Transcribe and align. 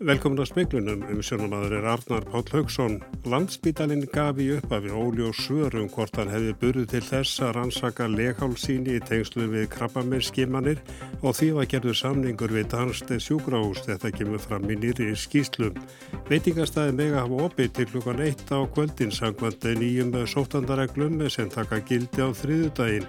Velkomin 0.00 0.40
að 0.40 0.46
speiklunum 0.48 1.02
um 1.12 1.18
sjónumadur 1.20 1.74
er 1.76 1.86
Arnar 1.92 2.24
Páll 2.24 2.46
Haugsson. 2.54 2.94
Landsbítalinn 3.28 4.06
gaf 4.08 4.38
í 4.40 4.46
upphafi 4.54 4.88
óli 4.96 5.26
og 5.26 5.34
svörum 5.36 5.90
hvort 5.92 6.16
hann 6.16 6.30
hefði 6.32 6.54
burðu 6.62 6.84
til 6.88 7.02
þess 7.04 7.42
að 7.44 7.52
rannsaka 7.58 8.06
leghálsíni 8.08 8.94
í 8.96 9.02
tengslu 9.04 9.50
við 9.52 9.66
krabbamennskimanir 9.74 10.80
og 11.20 11.36
því 11.36 11.50
var 11.58 11.68
gerður 11.74 11.98
samningur 12.00 12.56
við 12.56 12.70
Danste 12.72 13.20
sjúgráhús. 13.20 13.84
Þetta 13.90 14.14
kemur 14.16 14.40
fram 14.40 14.64
í 14.72 14.78
nýri 14.80 15.10
skýslu. 15.12 15.68
Veitingastæði 16.32 16.96
mega 16.96 17.20
hafa 17.26 17.44
opið 17.50 17.70
til 17.76 17.88
klukkan 17.92 18.24
1 18.30 18.56
á 18.56 18.64
kvöldin 18.72 19.12
sangvandi 19.12 19.76
nýjum 19.82 20.16
sóttandareglum 20.24 21.26
sem 21.28 21.52
taka 21.52 21.84
gildi 21.84 22.24
á 22.24 22.32
þriðudaginn. 22.40 23.04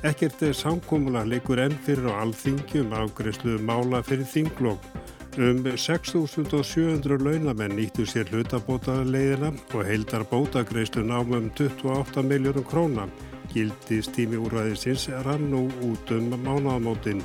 Ekkert 0.00 0.40
er 0.48 0.56
samkómula 0.56 1.28
leikur 1.28 1.60
enn 1.60 1.76
fyrir 1.84 2.08
á 2.08 2.24
alþingjum 2.24 2.96
afgreifslu 3.04 3.60
mála 3.60 4.00
fyrir 4.00 4.24
þinglokk. 4.24 5.01
Um 5.32 5.64
6.700 5.64 7.16
launamenn 7.24 7.72
nýttu 7.72 8.04
sér 8.04 8.28
hlutabótaleiðina 8.28 9.48
og 9.72 9.86
heildar 9.88 10.26
bótagreislu 10.28 11.06
námum 11.08 11.46
28 11.56 12.20
miljónum 12.20 12.66
króna. 12.68 13.06
Gildist 13.54 14.12
tími 14.12 14.36
úrvæðisins 14.36 15.06
rann 15.24 15.46
nú 15.48 15.62
út 15.88 16.12
um 16.12 16.34
mánaðamótin. 16.36 17.22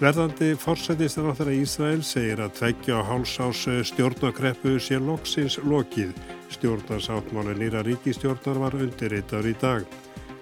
Verðandi 0.00 0.56
fórsættistar 0.58 1.30
á 1.30 1.32
þeirra 1.38 1.54
Ísrael 1.54 2.02
segir 2.02 2.42
að 2.42 2.56
tveggja 2.58 3.04
hálsás 3.06 3.62
stjórnakreppu 3.86 4.74
sé 4.82 4.98
loksins 4.98 5.60
lokið. 5.62 6.10
Stjórnarsáttmáli 6.50 7.54
nýra 7.60 7.84
ríkistjórnar 7.86 8.58
var 8.64 8.74
undirreitar 8.74 9.46
í 9.46 9.54
dag. 9.62 9.86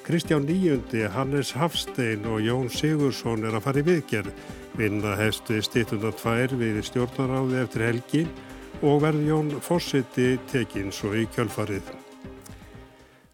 Kristján 0.02 0.48
Níundi, 0.48 1.04
Hannes 1.12 1.52
Hafstein 1.52 2.24
og 2.24 2.40
Jón 2.40 2.72
Sigursson 2.72 3.44
er 3.44 3.60
að 3.60 3.68
fara 3.68 3.84
í 3.84 3.88
viðgerð. 3.92 4.32
Vinna 4.72 5.16
hefstu 5.18 5.58
stýttuna 5.60 6.14
tvær 6.16 6.54
við 6.56 6.78
stjórnaráði 6.86 7.58
eftir 7.60 7.84
helgi 7.90 8.22
og 8.80 9.02
verði 9.04 9.28
Jón 9.28 9.50
Fossiti 9.60 10.30
tekinn 10.48 10.88
svo 10.94 11.12
í 11.12 11.26
kjölfarið. 11.34 11.92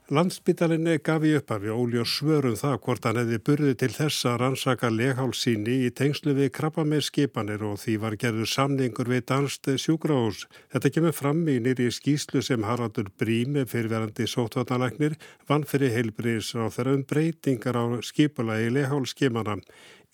Landsbytalinni 0.09 0.95
gaf 1.05 1.21
í 1.29 1.35
upphafi 1.37 1.69
óli 1.69 1.99
og 2.01 2.07
svörum 2.09 2.55
það 2.57 2.77
hvort 2.87 3.05
hann 3.05 3.19
hefði 3.21 3.39
burði 3.45 3.73
til 3.77 3.91
þess 3.93 4.25
að 4.31 4.39
rannsaka 4.41 4.89
leghálsíni 4.89 5.75
í 5.85 5.91
tengslu 5.93 6.33
við 6.39 6.49
krabba 6.57 6.87
með 6.89 7.03
skipanir 7.11 7.61
og 7.69 7.77
því 7.83 7.97
var 8.01 8.17
gerður 8.23 8.49
samningur 8.49 9.11
við 9.13 9.27
Danst 9.29 9.69
sjúgráhús. 9.69 10.47
Þetta 10.73 10.93
kemur 10.95 11.13
fram 11.13 11.43
í 11.53 11.59
nýri 11.61 11.91
skýslu 11.93 12.41
sem 12.41 12.65
Haraldur 12.65 13.13
Brími 13.21 13.67
fyrirverandi 13.69 14.25
sótvatnalæknir 14.33 15.19
vann 15.51 15.69
fyrir 15.69 15.93
heilbriðs 15.93 16.55
á 16.57 16.73
þeirra 16.73 16.97
um 16.97 17.05
breytingar 17.05 17.77
á 17.77 17.85
skipulagi 18.01 18.73
leghálskimana. 18.79 19.61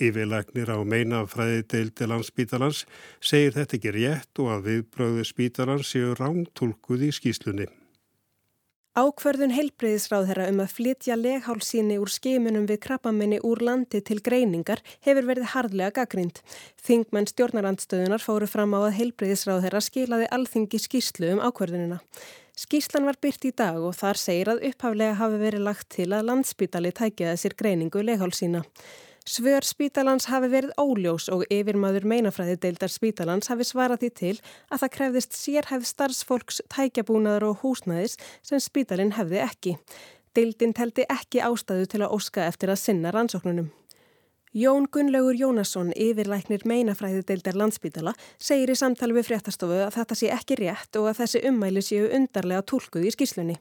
Yfirlegnir 0.03 0.73
á 0.75 0.79
meinafræði 0.83 1.63
deildi 1.71 2.09
landsbítalans 2.11 2.83
segir 3.23 3.55
þetta 3.55 3.79
ekki 3.79 3.95
rétt 3.95 4.43
og 4.43 4.51
að 4.57 4.69
viðbröðu 4.69 5.25
spítalans 5.29 5.93
séu 5.95 6.17
rántúlkuð 6.19 7.07
í 7.07 7.11
skýslunni. 7.15 7.69
Ákverðun 8.95 9.51
heilbreyðisráðherra 9.51 10.45
um 10.53 10.61
að 10.63 10.75
flytja 10.77 11.17
leghálsíni 11.19 11.97
úr 11.99 12.11
skimunum 12.15 12.67
við 12.71 12.79
krabbamenni 12.85 13.41
úr 13.43 13.63
landi 13.67 13.99
til 14.07 14.21
greiningar 14.23 14.83
hefur 15.03 15.27
verið 15.31 15.49
hardlega 15.51 15.97
gaggrind. 15.97 16.39
Þingmenn 16.79 17.27
stjórnarandstöðunar 17.31 18.23
fóru 18.23 18.47
fram 18.51 18.75
á 18.79 18.87
að 18.87 18.95
heilbreyðisráðherra 19.01 19.83
skilaði 19.83 20.29
alþingi 20.37 20.79
skýslu 20.79 21.33
um 21.35 21.43
ákverðunina. 21.43 21.99
Skýslan 22.55 23.11
var 23.11 23.19
byrt 23.19 23.49
í 23.51 23.51
dag 23.51 23.83
og 23.83 23.97
þar 23.99 24.21
segir 24.21 24.53
að 24.53 24.63
upphaflega 24.71 25.19
hafi 25.19 25.43
verið 25.43 25.67
lagt 25.67 25.89
til 25.97 26.13
að 26.15 26.29
landsbítali 26.31 26.95
tækjaði 26.95 27.43
sér 27.43 27.59
greiningu 27.59 28.07
leghálsína. 28.07 28.63
Svör 29.25 29.65
spítalans 29.65 30.27
hafi 30.29 30.51
verið 30.53 30.75
óljós 30.77 31.31
og 31.33 31.47
yfirmaður 31.49 32.05
meinafræði 32.11 32.59
deildar 32.61 32.93
spítalans 32.93 33.49
hafi 33.49 33.65
svarað 33.65 34.03
því 34.03 34.11
til 34.19 34.33
að 34.69 34.83
það 34.83 34.91
krefðist 34.97 35.39
sérhæfð 35.39 35.87
starfsfólks 35.89 36.61
tækjabúnaðar 36.75 37.47
og 37.49 37.63
húsnæðis 37.63 38.19
sem 38.45 38.61
spítalin 38.61 39.15
hefði 39.17 39.41
ekki. 39.47 39.75
Deildin 40.37 40.77
teldi 40.77 41.09
ekki 41.09 41.41
ástæðu 41.41 41.89
til 41.89 42.03
að 42.05 42.13
óska 42.19 42.45
eftir 42.45 42.75
að 42.75 42.83
sinna 42.83 43.15
rannsóknunum. 43.17 43.73
Jón 44.55 44.85
Gunnlaugur 44.87 45.35
Jónasson, 45.35 45.89
yfirlæknir 45.99 46.63
meinafræði 46.63 47.25
deildar 47.27 47.57
landsbítala, 47.59 48.13
segir 48.39 48.71
í 48.71 48.77
samtali 48.79 49.17
við 49.17 49.27
fréttastofu 49.27 49.81
að 49.83 49.97
þetta 49.97 50.17
sé 50.21 50.29
ekki 50.31 50.59
rétt 50.61 50.99
og 51.01 51.09
að 51.11 51.17
þessi 51.25 51.41
ummæli 51.51 51.83
séu 51.83 52.05
undarlega 52.15 52.63
tólkuð 52.71 53.09
í 53.09 53.11
skýslunni. 53.17 53.57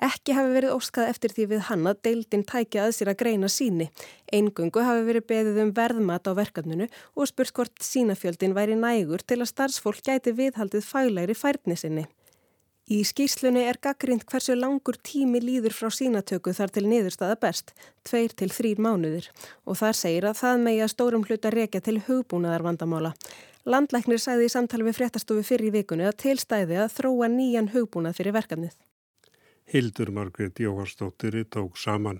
Ekki 0.00 0.32
hafi 0.32 0.54
verið 0.54 0.72
óskað 0.78 1.10
eftir 1.12 1.34
því 1.36 1.46
við 1.50 1.60
hann 1.66 1.84
að 1.90 2.00
deildin 2.08 2.46
tækja 2.48 2.86
að 2.86 2.94
sér 2.96 3.10
að 3.12 3.18
greina 3.20 3.50
síni. 3.52 3.90
Eingungu 4.32 4.86
hafi 4.86 5.02
verið 5.10 5.26
beðið 5.28 5.60
um 5.66 5.74
verðmat 5.76 6.24
á 6.24 6.32
verkefnunu 6.40 6.88
og 6.88 7.28
spurt 7.28 7.52
hvort 7.58 7.84
sínafjöldin 7.84 8.56
væri 8.56 8.80
nægur 8.80 9.20
til 9.20 9.42
að 9.42 9.50
starfsfólk 9.52 10.00
gæti 10.08 10.32
viðhaldið 10.40 10.88
faglæri 10.88 11.36
færnisinni. 11.36 12.06
Í 12.90 13.04
skýslunni 13.06 13.60
er 13.70 13.76
gaggrind 13.78 14.24
hversu 14.26 14.56
langur 14.58 14.96
tími 15.06 15.38
líður 15.38 15.76
frá 15.78 15.92
sínatöku 15.94 16.50
þar 16.56 16.72
til 16.74 16.88
niðurstaða 16.90 17.36
best, 17.38 17.68
tveir 18.02 18.32
til 18.34 18.48
þrýr 18.50 18.80
mánuðir 18.82 19.28
og 19.62 19.78
þar 19.78 19.94
segir 19.94 20.26
að 20.26 20.40
það 20.40 20.64
megi 20.64 20.80
að 20.82 20.90
stórum 20.90 21.26
hluta 21.28 21.52
rekja 21.54 21.80
til 21.86 22.00
hugbúnaðar 22.08 22.64
vandamála. 22.66 23.12
Landlæknir 23.70 24.18
sagði 24.18 24.48
í 24.48 24.50
samtali 24.56 24.88
við 24.88 24.98
fréttastofu 24.98 25.44
fyrir 25.46 25.68
í 25.68 25.74
vikunni 25.78 26.08
að 26.08 26.18
tilstæði 26.24 26.80
að 26.82 26.96
þróa 26.96 27.30
nýjan 27.30 27.70
hugbúnað 27.76 28.18
fyrir 28.18 28.34
verkefnið. 28.40 28.74
Hildur 29.70 30.10
Margret 30.10 30.58
Jóharsdóttir 30.58 31.44
tók 31.46 31.78
saman. 31.78 32.18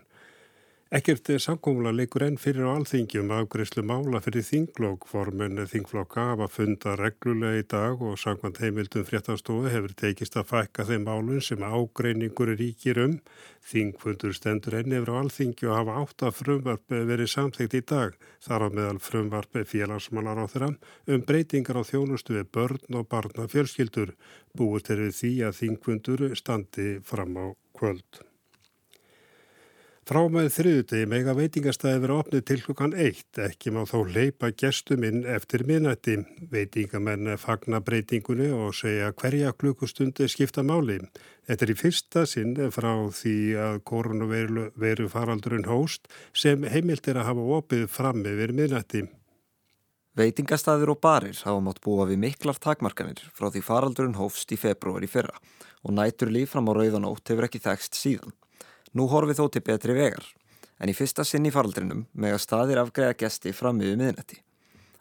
Ekkert 0.90 1.28
samkómula 1.38 1.92
leikur 1.94 2.24
enn 2.26 2.36
fyrir 2.42 2.64
á 2.66 2.74
alþingjum 2.74 3.28
afgreyslu 3.30 3.84
mála 3.86 4.18
fyrir 4.24 4.42
þinglokk 4.42 5.04
formen 5.06 5.60
þingflokka 5.70 6.24
hafa 6.32 6.48
funda 6.50 6.96
reglulega 6.98 7.60
í 7.60 7.66
dag 7.70 8.00
og 8.02 8.16
sangvand 8.18 8.56
heimildum 8.58 9.04
fréttastofu 9.06 9.70
hefur 9.70 9.92
tekist 10.00 10.34
að 10.40 10.48
fækka 10.48 10.88
þeim 10.88 11.04
málun 11.06 11.44
sem 11.46 11.62
ágreiningur 11.62 12.50
ríkir 12.58 12.98
um. 13.04 13.14
Þingfundur 13.70 14.34
stendur 14.34 14.80
enn 14.80 14.96
yfir 14.98 15.12
á 15.14 15.20
alþingju 15.20 15.70
og 15.70 15.78
hafa 15.78 15.98
átta 16.00 16.32
frumvarp 16.34 16.96
verið 17.12 17.30
samþygt 17.36 17.76
í 17.78 17.82
dag 17.92 18.16
þar 18.48 18.64
á 18.66 18.68
meðal 18.74 18.98
frumvarp 19.04 19.60
félagsmálar 19.74 20.42
á 20.42 20.46
þeirra 20.50 20.72
um 21.06 21.22
breytingar 21.28 21.78
á 21.78 21.86
þjónustu 21.86 22.34
við 22.34 22.50
börn 22.58 22.98
og 22.98 23.06
barna 23.14 23.46
fjölskyldur. 23.54 24.16
Búist 24.58 24.90
er 24.90 25.06
við 25.06 25.14
því 25.22 25.32
að 25.52 25.56
þingfundur 25.62 26.26
standi 26.34 26.88
fram 27.06 27.38
á 27.38 27.46
kvöld. 27.78 28.24
Frá 30.10 30.24
með 30.26 30.48
þriðutegi 30.50 31.06
mega 31.06 31.32
veitingastæði 31.38 31.98
verið 32.02 32.16
opnið 32.18 32.40
til 32.48 32.54
klukkan 32.64 32.94
eitt, 32.98 33.38
ekki 33.38 33.70
má 33.70 33.84
þó 33.86 34.00
leipa 34.10 34.48
gestum 34.58 35.04
inn 35.06 35.20
eftir 35.22 35.62
minnætti. 35.68 36.16
Veitingamenn 36.50 37.36
fagna 37.38 37.78
breytingunni 37.78 38.48
og 38.50 38.74
segja 38.74 39.12
hverja 39.14 39.52
klukkustundi 39.54 40.26
skipta 40.26 40.64
máli. 40.66 40.96
Þetta 41.46 41.66
er 41.68 41.70
í 41.70 41.78
fyrsta 41.78 42.24
sinn 42.26 42.58
frá 42.74 42.90
því 43.20 43.36
að 43.68 43.78
koronaviru 43.92 45.06
faraldurinn 45.14 45.70
hóst 45.70 46.10
sem 46.34 46.66
heimilt 46.66 47.06
er 47.06 47.22
að 47.22 47.30
hafa 47.30 47.46
opið 47.60 47.86
fram 47.94 48.26
yfir 48.26 48.56
minnætti. 48.58 49.06
Veitingastæðir 50.18 50.90
og 50.90 51.02
barir 51.06 51.38
hafa 51.46 51.62
mátt 51.62 51.78
búa 51.86 52.10
við 52.10 52.24
miklar 52.26 52.58
takmarkanir 52.58 53.22
frá 53.30 53.46
því 53.46 53.62
faraldurinn 53.62 54.18
hófst 54.18 54.50
í 54.50 54.58
februar 54.58 55.06
í 55.06 55.14
fyrra 55.14 55.38
og 55.86 55.94
nætur 55.94 56.34
líf 56.34 56.56
fram 56.56 56.66
á 56.66 56.74
rauðanótt 56.74 57.30
hefur 57.30 57.46
ekki 57.46 57.62
þekst 57.62 57.94
síðan. 57.94 58.39
Nú 58.90 59.04
horfið 59.06 59.38
þó 59.38 59.44
til 59.54 59.60
betri 59.62 59.94
vegar, 59.94 60.24
en 60.82 60.90
í 60.90 60.94
fyrsta 60.98 61.22
sinn 61.22 61.44
í 61.46 61.52
faraldrinum 61.54 62.08
með 62.10 62.32
að 62.34 62.40
staðir 62.42 62.80
afgreða 62.82 63.14
gesti 63.20 63.52
fram 63.54 63.78
yfir 63.78 64.00
miðnetti. 64.00 64.40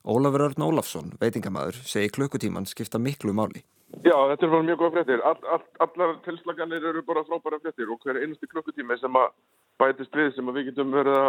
Ólafur 0.06 0.44
Örn 0.46 0.66
Ólafsson, 0.68 1.16
veitingamæður, 1.18 1.80
segi 1.90 2.12
klukkutíman 2.14 2.70
skipta 2.70 3.02
miklu 3.02 3.34
máli. 3.34 3.64
Já, 4.06 4.14
þetta 4.14 4.46
er 4.46 4.54
bara 4.54 4.68
mjög 4.68 4.84
góða 4.84 4.94
fréttir. 4.94 5.24
All, 5.26 5.42
all, 5.56 5.66
allar 5.88 6.14
tilslaganir 6.28 6.86
eru 6.92 7.02
bara 7.08 7.26
frábæra 7.26 7.58
fréttir 7.64 7.90
og 7.90 8.06
hver 8.06 8.22
einusti 8.22 8.52
klukkutími 8.52 9.00
sem 9.02 9.18
að 9.18 9.34
bætist 9.82 10.22
við 10.22 10.32
sem 10.38 10.54
að 10.54 10.62
við 10.62 10.70
getum 10.70 10.94
verið 10.94 11.20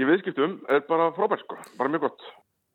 í 0.00 0.08
viðskiptum 0.08 0.58
er 0.72 0.84
bara 0.88 1.12
frábær 1.20 1.44
sko, 1.44 1.60
bara 1.76 1.92
mjög 1.92 2.08
gott. 2.08 2.28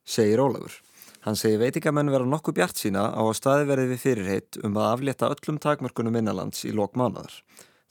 Segir 0.06 0.46
Ólafur. 0.46 0.78
Hann 1.26 1.40
segi 1.40 1.58
veitingamenn 1.58 2.14
vera 2.14 2.30
nokkuð 2.30 2.60
bjart 2.62 2.78
sína 2.78 3.10
á 3.10 3.26
að 3.26 3.38
staði 3.42 3.70
verið 3.74 3.94
við 3.96 4.06
fyrirheit 4.06 4.62
um 4.62 4.78
að 4.78 4.90
aflétta 4.92 5.34
öllum 5.34 5.58
takmörkunum 5.66 6.22
innanlands 6.22 6.68
í 6.70 6.78
lok 6.78 6.94
mánuðar 7.00 7.42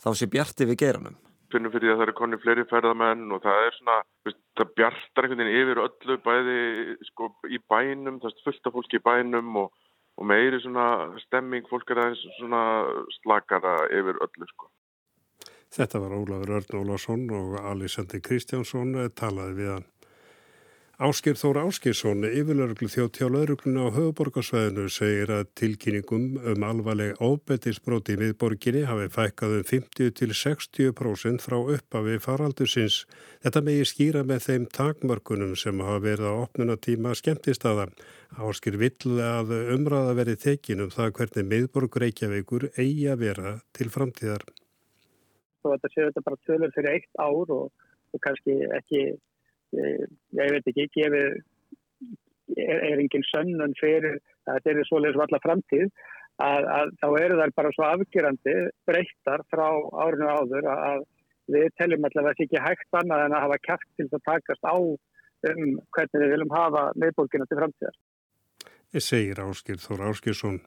þá 0.02 0.08
sé 0.19 0.28
bjarti 0.31 0.69
við 0.69 0.81
geranum. 0.82 1.20
Finnum 1.52 1.72
fyrir 1.72 1.90
því 1.90 1.93
að 1.93 1.99
það 1.99 2.06
eru 2.06 2.16
konni 2.16 2.40
fleiri 2.40 2.64
ferðamenn 2.70 3.25
og 3.37 3.43
það 3.44 3.66
er 3.66 3.75
svona, 3.76 3.96
veist, 4.26 4.40
það 4.56 4.75
bjartar 4.81 5.26
einhvern 5.26 5.43
veginn 5.43 5.62
yfir 5.62 5.81
öllu 5.84 6.19
bæði 6.26 6.60
sko, 7.10 7.28
í 7.44 7.58
bænum, 7.69 8.20
það 8.22 8.31
er 8.31 8.44
fullt 8.46 8.70
af 8.70 8.76
fólki 8.78 9.00
í 9.00 9.04
bænum 9.04 9.58
og, 9.60 9.82
og 10.16 10.28
meiri 10.31 10.62
svona 10.64 10.87
stemming, 11.26 11.69
fólk 11.69 11.93
er 11.93 12.06
aðeins 12.06 12.25
svona 12.38 12.62
slakara 13.19 13.75
yfir 13.93 14.20
öllu 14.25 14.49
sko. 14.54 14.72
Þetta 15.72 16.00
var 16.02 16.16
Ólafur 16.16 16.56
Örn 16.58 16.81
Ólafsson 16.82 17.28
og 17.32 17.55
Alessandri 17.60 18.20
Kristjánsson 18.25 18.96
talaði 19.16 19.56
við 19.60 19.70
hann. 19.76 19.87
Áskir 21.02 21.34
Þór 21.34 21.58
Áskirsson, 21.64 22.20
yfirlörglu 22.22 22.87
þjótt 22.87 23.16
hjá 23.19 23.25
laurugluna 23.26 23.88
á 23.90 23.94
höfuborgarsvæðinu, 23.96 24.84
segir 24.87 25.32
að 25.34 25.49
tilkynningum 25.58 26.37
um 26.52 26.66
alvarleg 26.69 27.19
óbettisbróti 27.19 28.14
við 28.20 28.37
borginni 28.38 28.84
hafi 28.87 29.08
fækkað 29.10 29.56
um 29.56 29.64
50-60% 29.66 31.43
frá 31.43 31.56
uppafi 31.58 32.20
faraldusins. 32.22 33.00
Þetta 33.43 33.64
megi 33.66 33.88
skýra 33.90 34.22
með 34.28 34.46
þeim 34.46 34.69
takmörkunum 34.78 35.56
sem 35.58 35.82
hafa 35.82 36.04
verið 36.06 36.31
á 36.31 36.34
opnuna 36.44 36.78
tíma 36.78 37.16
skemmtistada. 37.19 37.88
Áskir 38.38 38.78
vill 38.78 39.19
að 39.26 39.50
umræða 39.75 40.14
verið 40.20 40.40
tekinum 40.46 40.94
það 40.94 41.12
hvernig 41.19 41.50
miðborg 41.50 41.98
Reykjavíkur 42.05 42.69
eigi 42.76 43.10
að 43.10 43.26
vera 43.26 43.56
til 43.75 43.90
framtíðar. 43.90 44.46
Þetta 45.66 45.94
séu 45.96 46.06
þetta 46.12 46.26
bara 46.31 46.43
tölur 46.46 46.78
fyrir 46.78 46.94
eitt 46.94 47.12
ár 47.19 47.55
og, 47.58 47.90
og 48.14 48.22
kannski 48.22 48.60
ekki 48.78 49.05
ég 49.72 50.54
veit 50.56 50.70
ekki, 50.72 50.88
gefið 50.96 51.28
er, 52.56 52.78
er 52.90 52.98
engin 52.98 53.24
sönnun 53.30 53.76
fyrir 53.80 54.19
að 54.48 54.58
þetta 54.58 54.74
er 54.74 54.88
svoleiðis 54.88 55.20
valla 55.22 55.40
framtíð 55.44 55.86
að, 56.42 56.69
að 56.76 56.92
þá 57.00 57.08
eru 57.22 57.40
þær 57.40 57.54
bara 57.56 57.72
svo 57.76 57.88
afgjurandi 57.88 58.56
breyttar 58.88 59.44
frá 59.52 59.66
árinu 60.04 60.28
áður 60.28 60.69
að 60.72 61.04
við 61.52 61.69
teljum 61.78 62.06
alltaf 62.06 62.22
að 62.22 62.28
það 62.28 62.38
sé 62.38 62.46
ekki 62.48 62.64
hægt 62.66 62.98
annað 63.00 63.24
en 63.26 63.36
að 63.36 63.44
hafa 63.46 63.60
kæft 63.66 63.88
til 63.98 64.08
að 64.08 64.24
takast 64.28 64.69
á 64.69 64.76
um 64.76 65.62
hvernig 65.96 66.22
við 66.22 66.34
viljum 66.36 66.54
hafa 66.54 66.84
meðbólkina 67.02 67.48
til 67.50 67.58
framtíðar. 67.58 67.96
Ég 68.92 69.04
segir 69.04 69.40
Áskil 69.42 69.78
Þór 69.80 70.04
Áskilsson. 70.10 70.60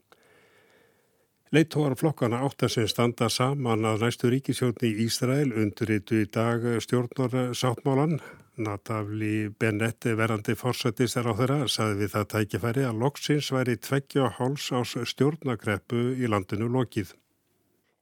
Leittóar 1.55 1.93
flokkana 1.95 2.41
átt 2.43 2.65
að 2.65 2.71
sem 2.73 2.87
standa 2.91 3.29
saman 3.31 3.85
að 3.87 4.01
næstu 4.03 4.27
ríkisjónni 4.33 4.89
í 4.89 5.05
Ísrael 5.05 5.53
unduritu 5.55 6.17
í 6.19 6.25
dag 6.27 6.65
stjórnar 6.83 7.53
sáttmálan 7.55 8.17
Natafli 8.59 9.47
Bennett 9.59 10.03
verandi 10.19 10.55
fórsættis 10.59 11.15
er 11.15 11.29
á 11.31 11.33
þeirra 11.37 11.69
saði 11.71 12.01
við 12.01 12.11
það 12.17 12.27
tækifæri 12.33 12.83
að 12.89 12.99
loksins 13.05 13.51
væri 13.55 13.77
tveggja 13.79 14.33
háls 14.35 14.67
ás 14.75 14.97
stjórnakreppu 15.13 16.01
í 16.19 16.27
landinu 16.27 16.67
lokið. 16.75 17.15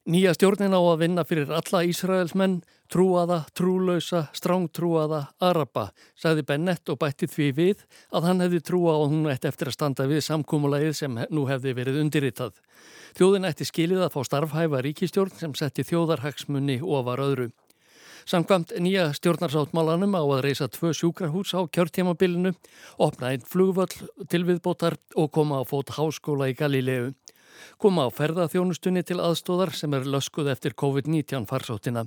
Nýja 0.04 0.34
stjórnin 0.36 0.76
á 0.76 0.84
að 0.84 0.98
vinna 1.00 1.24
fyrir 1.24 1.48
alla 1.56 1.80
Ísraelsmenn, 1.88 2.58
trúaða, 2.92 3.46
trúlausa, 3.56 4.26
strángtrúaða, 4.36 5.30
araba, 5.40 5.86
sagði 6.20 6.44
Bennett 6.50 6.92
og 6.92 7.00
bætti 7.00 7.30
því 7.32 7.48
við 7.56 7.86
að 8.12 8.28
hann 8.28 8.44
hefði 8.44 8.60
trúa 8.68 8.98
og 9.00 9.14
hún 9.14 9.30
ætti 9.32 9.48
eftir 9.48 9.72
að 9.72 9.78
standa 9.78 10.10
við 10.12 10.26
samkúmulegið 10.28 10.98
sem 11.00 11.22
nú 11.32 11.46
hefði 11.48 11.76
verið 11.80 12.02
undirritað. 12.02 12.60
Þjóðin 13.16 13.48
ætti 13.48 13.70
skilið 13.72 14.04
að 14.04 14.12
fá 14.18 14.20
starfhæfa 14.28 14.84
ríkistjórn 14.84 15.40
sem 15.40 15.56
setti 15.56 15.88
þjóðarhagsmunni 15.88 16.82
ofar 16.84 17.24
öðru. 17.24 17.48
Samkvamt 18.28 18.76
nýja 18.84 19.08
stjórnarsáttmálanum 19.16 20.20
á 20.20 20.24
að 20.28 20.44
reysa 20.50 20.68
tvö 20.68 20.92
sjúkrahús 20.92 21.56
á 21.56 21.64
kjörtjamabilinu, 21.64 22.52
opna 23.00 23.32
einn 23.32 23.48
flugvöll 23.48 23.96
til 24.28 24.44
viðbótar 24.52 25.00
og 25.16 25.32
koma 25.32 25.60
á 25.60 25.68
fót 25.68 25.96
háskóla 25.96 26.52
í 26.52 26.60
Galilegu. 26.60 27.14
Koma 27.82 28.08
á 28.08 28.10
ferðaþjónustunni 28.14 29.04
til 29.08 29.20
aðstóðar 29.24 29.74
sem 29.78 29.94
er 29.94 30.08
löskuð 30.10 30.52
eftir 30.54 30.76
COVID-19 30.80 31.48
farsóttina. 31.50 32.06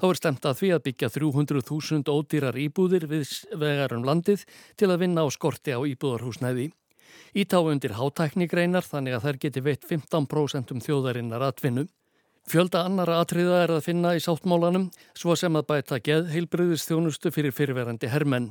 Þá 0.00 0.06
er 0.10 0.20
stemt 0.20 0.48
að 0.48 0.60
því 0.60 0.70
að 0.76 0.84
byggja 0.88 1.10
300.000 1.16 2.14
ódýrar 2.14 2.60
íbúðir 2.60 3.08
við 3.10 3.34
vegarum 3.54 4.06
landið 4.06 4.46
til 4.76 4.90
að 4.90 5.04
vinna 5.04 5.24
á 5.24 5.28
skorti 5.32 5.74
á 5.74 5.80
íbúðarhúsnæði. 5.80 6.70
Ítá 7.34 7.58
undir 7.58 7.96
hátæknigreinar 7.98 8.86
þannig 8.86 9.16
að 9.16 9.26
þær 9.26 9.38
geti 9.42 9.62
veitt 9.64 9.86
15% 9.90 10.74
um 10.74 10.82
þjóðarinnar 10.82 11.48
atvinnu. 11.48 11.88
Fjölda 12.44 12.82
annara 12.84 13.22
atriða 13.22 13.62
er 13.64 13.70
að 13.72 13.86
finna 13.86 14.10
í 14.12 14.20
sáttmálanum, 14.20 14.90
svo 15.16 15.32
sem 15.38 15.54
að 15.56 15.64
bæta 15.70 15.96
geð 16.04 16.26
heilbriðist 16.34 16.90
þjónustu 16.90 17.32
fyrir 17.32 17.54
fyrirverandi 17.56 18.10
hermenn. 18.12 18.50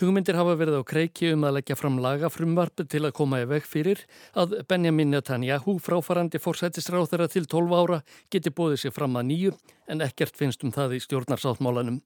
Hugmyndir 0.00 0.34
hafa 0.38 0.56
verið 0.58 0.80
á 0.82 0.82
kreiki 0.86 1.30
um 1.36 1.46
að 1.46 1.56
leggja 1.60 1.76
fram 1.78 2.00
lagafrumvarp 2.02 2.82
til 2.90 3.04
að 3.06 3.14
koma 3.14 3.40
í 3.42 3.46
veg 3.50 3.64
fyrir 3.66 4.02
að 4.34 4.58
Benjamin 4.70 5.14
Netanyahu 5.14 5.76
fráfarandi 5.82 6.42
fórsættisráð 6.42 7.08
þeirra 7.12 7.30
til 7.30 7.46
12 7.46 7.78
ára 7.78 8.02
geti 8.30 8.50
bóðið 8.50 8.84
sér 8.84 8.94
fram 8.98 9.18
að 9.18 9.28
nýju 9.30 9.56
en 9.86 10.06
ekkert 10.06 10.38
finnst 10.38 10.66
um 10.66 10.74
það 10.74 10.98
í 10.98 11.02
stjórnarsáttmálanum. 11.06 11.98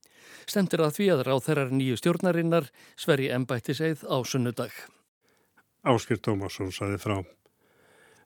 Stemtir 0.44 0.84
að 0.84 0.98
því 1.00 1.12
að 1.16 1.26
ráð 1.28 1.44
þeirrar 1.48 1.76
nýju 1.76 2.00
stjórnarinnar 2.00 2.72
sveri 2.96 3.32
ennbættiseið 3.32 4.04
á 4.04 4.16
sunnudag. 4.20 4.72
Áskir 5.82 6.20
Tómasson 6.20 6.72
saði 6.72 7.00
frá. 7.00 7.22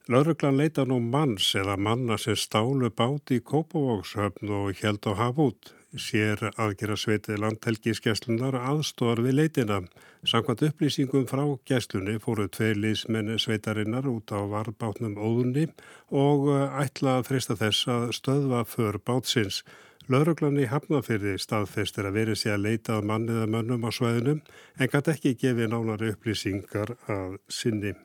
Lauruglan 0.06 0.55
leita 0.55 0.85
nú 0.87 1.00
manns 1.03 1.49
eða 1.58 1.75
manna 1.82 2.14
sem 2.23 2.37
stálu 2.38 2.93
báti 2.94 3.41
í 3.41 3.43
Kópavókshöfn 3.43 4.53
og 4.55 4.79
held 4.79 5.08
á 5.11 5.12
hafút. 5.19 5.73
Sér 5.99 6.44
aðgera 6.55 6.94
sveitið 6.94 7.41
landhelgiskeslunar 7.43 8.55
aðstóðar 8.55 9.25
við 9.26 9.37
leitina. 9.41 9.81
Samkvæmt 10.23 10.62
upplýsingum 10.69 11.26
frá 11.26 11.43
geslunni 11.67 12.20
fóru 12.23 12.47
tvei 12.47 12.76
liðsmenn 12.79 13.35
sveitarinnar 13.35 14.06
út 14.06 14.31
á 14.31 14.47
varbátnum 14.47 15.19
óðunni 15.19 15.67
og 16.14 16.53
uh, 16.55 16.70
ætla 16.85 17.19
að 17.19 17.26
frista 17.32 17.58
þess 17.58 17.91
að 17.91 18.08
stöðva 18.20 18.62
för 18.62 19.03
bátsins. 19.03 19.64
Lauruglan 20.06 20.62
í 20.62 20.70
Hafnafyrði 20.70 21.35
staðfestir 21.43 22.06
að 22.06 22.20
verið 22.20 22.44
sé 22.44 22.55
að 22.55 22.69
leita 22.69 23.00
að 23.00 23.11
manniða 23.11 23.50
mönnum 23.50 23.82
á 23.82 23.91
sveðinu 23.91 24.38
en 24.38 24.93
gæti 24.93 25.17
ekki 25.19 25.38
gefið 25.43 25.73
nánari 25.75 26.14
upplýsingar 26.14 26.94
að 27.11 27.41
sinni. 27.50 27.99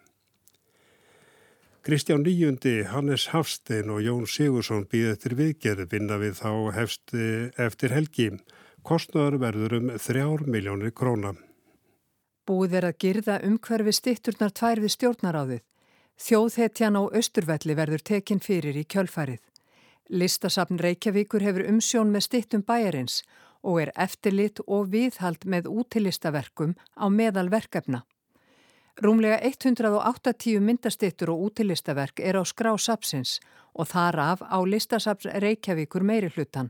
Kristján 1.81 2.21
Nýjundi, 2.21 2.83
Hannes 2.85 3.27
Hafstein 3.33 3.89
og 3.89 4.03
Jón 4.05 4.27
Sigursson 4.29 4.83
býð 4.85 5.15
eftir 5.15 5.33
viðgerð 5.33 5.87
vinna 5.89 6.19
við 6.21 6.35
þá 6.37 6.51
hefsti 6.75 7.23
eftir 7.57 7.95
helgi. 7.95 8.27
Kostnaður 8.85 9.39
verður 9.41 9.73
um 9.79 9.89
þrjár 9.97 10.43
miljónir 10.45 10.93
króna. 10.93 11.31
Búið 12.45 12.77
er 12.77 12.87
að 12.91 12.99
girða 13.01 13.39
umhverfi 13.49 13.95
stitturnar 13.97 14.53
tvær 14.53 14.83
við 14.83 14.93
stjórnaráðið. 14.93 15.63
Þjóðhetjan 16.21 17.01
á 17.01 17.03
Östurvelli 17.17 17.77
verður 17.81 18.05
tekin 18.11 18.45
fyrir 18.45 18.77
í 18.77 18.85
kjölfarið. 18.85 19.41
Listasafn 20.13 20.77
Reykjavíkur 20.77 21.41
hefur 21.41 21.65
umsjón 21.65 22.13
með 22.13 22.27
stittum 22.27 22.61
bæjarins 22.61 23.23
og 23.65 23.81
er 23.81 23.95
eftirlit 23.97 24.61
og 24.67 24.93
viðhald 24.93 25.49
með 25.49 25.73
útilistaverkum 25.73 26.77
á 26.93 27.09
meðal 27.09 27.49
verkefna. 27.49 28.05
Rúmlega 29.01 29.39
180 29.42 30.59
myndastittur 30.62 31.31
og 31.33 31.48
útilistaverk 31.48 32.19
er 32.21 32.38
á 32.38 32.45
skrá 32.45 32.75
sapsins 32.77 33.39
og 33.74 33.88
þar 33.89 34.19
af 34.21 34.44
á 34.45 34.57
listasaps 34.62 35.25
Reykjavíkur 35.25 36.06
meiri 36.06 36.30
hlutan. 36.30 36.69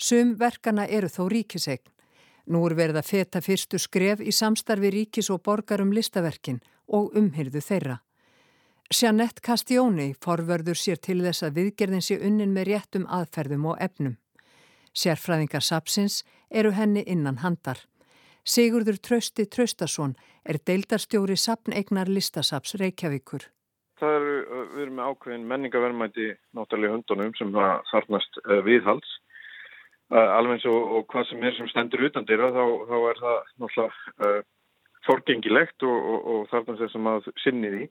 Sum 0.00 0.38
verkana 0.40 0.86
eru 0.88 1.08
þó 1.12 1.28
ríkisegn. 1.28 1.84
Nú 2.48 2.64
er 2.64 2.74
verið 2.78 3.00
að 3.02 3.10
feta 3.10 3.42
fyrstu 3.44 3.78
skref 3.78 4.22
í 4.24 4.32
samstarfi 4.32 4.88
ríkis 4.90 5.28
og 5.28 5.42
borgarum 5.44 5.92
listaverkin 5.92 6.62
og 6.88 7.12
umhyrðu 7.12 7.60
þeirra. 7.60 7.98
Jeanette 8.90 9.44
Castioni 9.44 10.14
forverður 10.16 10.80
sér 10.80 10.96
til 10.96 11.20
þess 11.20 11.44
að 11.44 11.60
viðgerðin 11.60 12.02
sé 12.02 12.16
unnin 12.24 12.56
með 12.56 12.72
réttum 12.72 13.04
aðferðum 13.06 13.68
og 13.70 13.76
efnum. 13.84 14.16
Sérfræðingar 14.96 15.62
sapsins 15.62 16.24
eru 16.50 16.72
henni 16.72 17.04
innan 17.06 17.44
handar. 17.44 17.84
Sigurður 18.44 18.96
Trösti 19.04 19.44
Tröstason 19.46 20.14
er 20.48 20.58
deildarstjóri 20.66 21.36
sapneignar 21.36 22.08
listasaps 22.08 22.74
Reykjavíkur. 22.80 23.44
Það 24.00 24.14
eru, 24.16 24.36
við 24.74 24.84
erum 24.84 24.94
með 24.96 25.10
ákveðin 25.10 25.48
menningaverðmæti 25.50 26.28
náttúrulega 26.56 26.94
hundunum 26.94 27.34
sem 27.36 27.50
þarnast 27.90 28.40
uh, 28.46 28.62
viðhalds. 28.64 29.10
Alveg 30.10 30.56
eins 30.56 30.64
og, 30.66 30.78
og 30.96 31.04
hvað 31.12 31.28
sem 31.28 31.44
er 31.46 31.54
sem 31.54 31.68
stendur 31.70 32.06
utan 32.08 32.24
dyrra 32.26 32.48
þá, 32.54 32.64
þá 32.88 32.96
er 33.10 33.20
það 33.20 33.36
náttúrulega 33.62 34.30
uh, 34.30 34.40
forgengilegt 35.06 35.86
og, 35.86 36.08
og, 36.14 36.24
og 36.32 36.48
þarnast 36.54 36.82
þessum 36.86 37.12
að 37.12 37.28
sinni 37.44 37.74
því. 37.74 37.84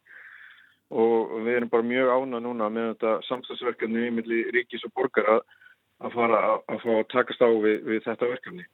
Og 0.90 1.38
við 1.46 1.60
erum 1.60 1.70
bara 1.70 1.86
mjög 1.86 2.12
ána 2.16 2.42
núna 2.42 2.74
með 2.74 2.92
þetta 2.96 3.14
samstagsverkefni 3.28 4.08
í 4.08 4.14
milli 4.18 4.42
ríkis 4.56 4.88
og 4.90 4.96
borgar 4.98 5.30
að 5.38 6.16
fara 6.16 6.42
að, 6.50 6.62
að 6.74 6.84
fá 6.84 6.92
að 6.96 7.08
takast 7.14 7.46
á 7.46 7.50
við, 7.54 7.76
við 7.86 8.06
þetta 8.08 8.34
verkefni. 8.34 8.66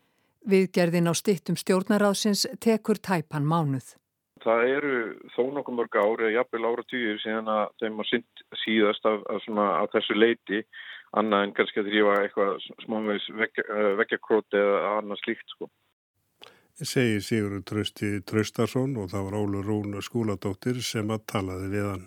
Viðgerðin 0.45 1.09
á 1.09 1.13
stittum 1.17 1.57
stjórnaráðsins 1.57 2.45
tekur 2.61 2.99
tæpan 3.01 3.47
mánuð. 3.49 3.95
Það 4.45 4.67
eru 4.69 4.97
þó 5.33 5.41
nokkuð 5.55 5.77
mörg 5.79 5.95
ári, 5.97 6.33
jafnvel 6.35 6.67
ára 6.69 6.83
týjur 6.85 7.21
síðan 7.23 7.49
að 7.49 7.63
þeim 7.81 8.03
að 8.03 8.11
síðast 8.61 9.07
af, 9.09 9.23
af, 9.31 9.41
svona, 9.47 9.69
af 9.81 9.89
þessu 9.95 10.17
leiti 10.19 10.61
annað 11.17 11.45
en 11.45 11.55
kannski 11.57 11.81
að 11.81 11.89
þrýfa 11.89 12.17
eitthvað 12.21 12.67
smávegs 12.83 13.27
vekkjakróti 14.01 14.61
eða 14.61 14.93
annað 14.99 15.21
slíkt 15.23 15.55
sko. 15.55 15.69
Segir 16.75 17.23
Sigur 17.23 17.61
Trösti 17.63 18.19
Tröstarsson 18.27 18.97
og 18.99 19.07
það 19.13 19.29
var 19.29 19.39
Ólur 19.39 19.69
Rún 19.69 19.95
skóladóttir 20.03 20.81
sem 20.83 21.09
að 21.09 21.23
talaði 21.31 21.71
við 21.71 21.87
hann. 21.87 22.05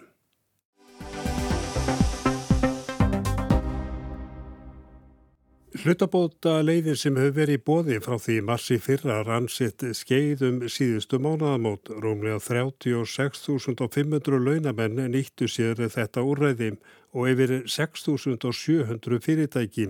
Hlutabóta 5.78 6.56
leiðin 6.66 6.97
sem 6.99 7.14
hefur 7.14 7.35
verið 7.37 7.54
í 7.54 7.62
bóði 7.68 7.97
frá 8.02 8.16
því 8.18 8.37
marsi 8.49 8.78
fyrra 8.82 9.20
ransitt 9.23 9.85
skeiðum 9.94 10.64
síðustu 10.75 11.20
mánaðamót. 11.23 11.92
Rúmlega 12.02 12.40
36.500 12.42 14.40
launamenn 14.42 14.99
nýttu 15.12 15.47
sér 15.47 15.78
þetta 15.94 16.25
úrræði 16.26 16.73
og 17.14 17.30
yfir 17.30 17.54
6.700 17.70 19.23
fyrirtæki. 19.23 19.87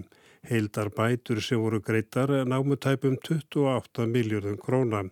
Heildar 0.51 0.93
bætur 0.93 1.41
sem 1.41 1.65
voru 1.65 1.81
greitar 1.81 2.35
námutæpum 2.45 3.17
28 3.25 4.07
miljardum 4.13 4.61
króna. 4.61 5.07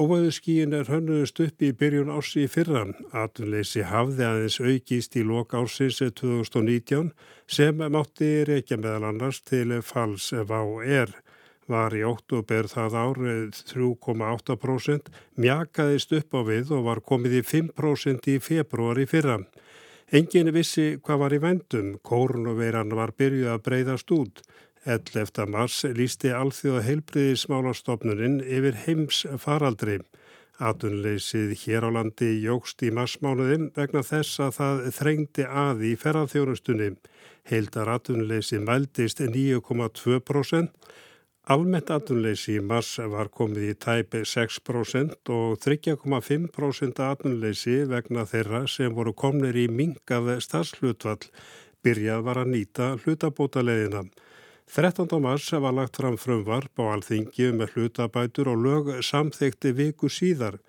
Óvæðu 0.00 0.30
skíin 0.32 0.72
er 0.72 0.88
hönnuðust 0.88 1.42
upp 1.44 1.60
í 1.60 1.74
byrjun 1.76 2.08
ársi 2.08 2.46
í 2.46 2.48
fyrra. 2.48 2.86
Atunleysi 3.12 3.82
hafði 3.84 4.24
aðeins 4.24 4.56
aukist 4.64 5.16
í 5.20 5.24
lok 5.28 5.52
ársins 5.58 5.98
2019 6.00 7.10
sem 7.44 7.82
mátti 7.92 8.30
reykja 8.48 8.78
meðal 8.80 9.10
annars 9.10 9.42
til 9.44 9.76
fals 9.84 10.30
VAR. 10.32 11.12
Var 11.68 11.98
í 11.98 12.00
oktober 12.08 12.70
það 12.72 12.96
árið 13.02 13.60
3,8%, 13.74 15.12
mjakaðist 15.36 16.16
upp 16.16 16.32
á 16.32 16.40
við 16.48 16.72
og 16.78 16.86
var 16.88 17.04
komið 17.04 17.36
í 17.42 17.44
5% 17.50 18.32
í 18.32 18.38
februar 18.40 19.02
í 19.04 19.06
fyrra. 19.10 19.36
Engin 20.16 20.48
vissi 20.56 20.94
hvað 20.96 21.20
var 21.26 21.36
í 21.36 21.44
vendum, 21.44 21.92
kórnuveiran 22.00 22.96
var 22.96 23.12
byrjuð 23.20 23.52
að 23.52 23.64
breyðast 23.68 24.16
út. 24.16 24.40
11. 24.86 25.44
mars 25.44 25.82
lísti 25.92 26.30
alþjóða 26.32 26.80
heilbriðismálastofnuninn 26.86 28.38
yfir 28.40 28.78
heims 28.86 29.26
faraldri. 29.42 29.98
Atunleysið 30.56 31.52
hér 31.60 31.84
á 31.84 31.90
landi 31.92 32.30
jógst 32.40 32.80
í 32.84 32.88
marsmánuðum 32.96 33.66
vegna 33.76 34.00
þess 34.00 34.40
að 34.40 34.54
það 34.56 34.80
þrengdi 34.96 35.44
að 35.44 35.84
í 35.84 35.90
ferðarþjónustunni. 36.00 36.88
Heildar 37.52 37.92
atunleysið 37.92 38.64
mældist 38.64 39.20
9,2%. 39.20 40.72
Almennt 41.52 41.92
atunleysi 41.92 42.56
í 42.56 42.64
mars 42.64 42.94
var 43.12 43.28
komið 43.36 43.68
í 43.68 43.76
tæpi 43.84 44.24
6% 44.24 45.32
og 45.36 45.60
3,5% 45.60 47.04
atunleysi 47.04 47.82
vegna 47.90 48.24
þeirra 48.24 48.64
sem 48.64 48.96
voru 48.96 49.12
komnir 49.12 49.60
í 49.60 49.68
mingað 49.68 50.38
starfslutvall 50.40 51.28
byrjað 51.84 52.24
var 52.24 52.44
að 52.44 52.52
nýta 52.56 52.92
hlutabótaleðina. 53.04 54.06
13. 54.70 55.20
mars 55.20 55.52
var 55.52 55.72
lagt 55.74 55.96
fram 55.98 56.14
frumvarp 56.14 56.78
á 56.78 56.94
alþingi 56.94 57.48
með 57.58 57.72
hlutabætur 57.74 58.52
og 58.52 58.60
lög 58.62 58.90
samþekti 59.02 59.72
viku 59.74 60.06
síðar. 60.06 60.60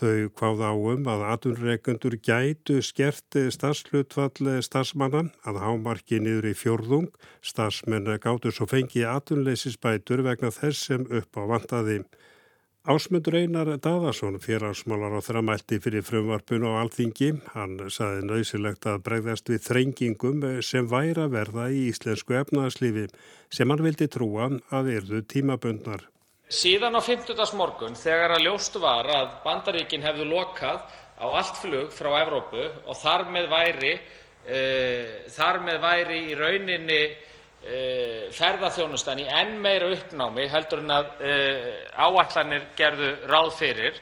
Þau 0.00 0.30
hvaða 0.38 0.70
áum 0.72 1.10
að 1.12 1.24
atunreikendur 1.28 2.16
gætu 2.24 2.78
skert 2.80 3.36
starfslutfall 3.52 4.62
starfsmannan 4.64 5.28
að 5.44 5.60
hámarki 5.60 6.22
niður 6.24 6.48
í 6.48 6.54
fjörðung. 6.56 7.10
Starfsmenn 7.44 8.08
gáttu 8.24 8.48
svo 8.48 8.64
fengi 8.70 9.04
atunleysisbætur 9.04 10.24
vegna 10.24 10.48
þess 10.56 10.88
sem 10.88 11.04
upp 11.04 11.36
á 11.36 11.44
vantaði. 11.52 12.00
Ásmundur 12.88 13.34
Einar 13.36 13.68
Daðarsson, 13.76 14.38
félagsmálar 14.40 15.12
á 15.12 15.20
þramælti 15.20 15.76
fyrir 15.84 16.00
frumvarpun 16.00 16.62
og 16.64 16.78
alþingi, 16.80 17.34
hann 17.52 17.74
saði 17.92 18.22
nöysilegt 18.24 18.86
að 18.88 19.02
bregðast 19.04 19.50
við 19.52 19.66
þrengingum 19.66 20.46
sem 20.64 20.88
væra 20.88 21.26
verða 21.28 21.66
í 21.68 21.90
íslensku 21.90 22.38
efnaðslífi 22.40 23.04
sem 23.52 23.68
hann 23.68 23.84
vildi 23.84 24.08
trúa 24.08 24.48
að 24.72 24.88
erðu 24.94 25.20
tímabundnar. 25.28 26.06
Síðan 26.48 26.96
á 26.96 27.04
50. 27.04 27.52
morgun 27.60 28.00
þegar 28.00 28.38
að 28.38 28.46
ljóstu 28.48 28.80
var 28.80 29.12
að 29.12 29.28
bandaríkin 29.44 30.08
hefðu 30.08 30.30
lokað 30.32 30.80
á 31.20 31.26
allt 31.28 31.60
flug 31.60 31.92
frá 31.92 32.14
Evrópu 32.22 32.64
og 32.64 32.96
þar 32.96 33.28
með 33.28 33.50
væri, 33.52 33.94
e, 34.48 34.60
þar 35.28 35.60
með 35.68 35.84
væri 35.84 36.22
í 36.30 36.40
rauninni 36.40 37.02
ferðaþjónustan 37.60 39.20
í 39.20 39.26
enn 39.28 39.58
meira 39.60 39.90
uppnámi 39.92 40.46
en 40.48 40.90
eh, 40.94 41.66
áætlanir 41.92 42.70
gerðu 42.76 43.10
ráð 43.28 43.50
fyrir 43.58 44.00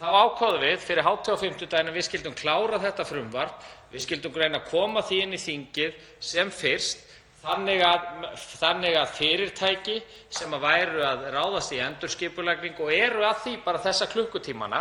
þá 0.00 0.06
ákváðum 0.08 0.62
við 0.64 0.78
fyrir 0.80 1.04
hátíð 1.04 1.36
á 1.36 1.42
fimmtudaginn 1.42 1.90
að 1.92 1.98
við 1.98 2.06
skildum 2.08 2.36
klára 2.38 2.80
þetta 2.80 3.04
frumvarp, 3.04 3.66
við 3.92 4.06
skildum 4.06 4.38
reyna 4.40 4.62
að 4.62 4.70
koma 4.70 5.04
því 5.04 5.20
inn 5.22 5.36
í 5.36 5.42
þingið 5.42 6.00
sem 6.20 6.50
fyrst 6.50 7.04
þannig 7.44 7.84
að, 7.84 9.12
fyrirtæki 9.18 9.98
sem 10.32 10.56
væru 10.60 11.04
að 11.04 11.28
ráðast 11.34 11.74
í 11.76 11.80
endurskipulagningu 11.84 12.86
og 12.86 12.92
eru 12.96 13.24
að 13.28 13.42
því 13.44 13.56
bara 13.66 13.82
þessa 13.84 14.08
klukkutímana 14.12 14.80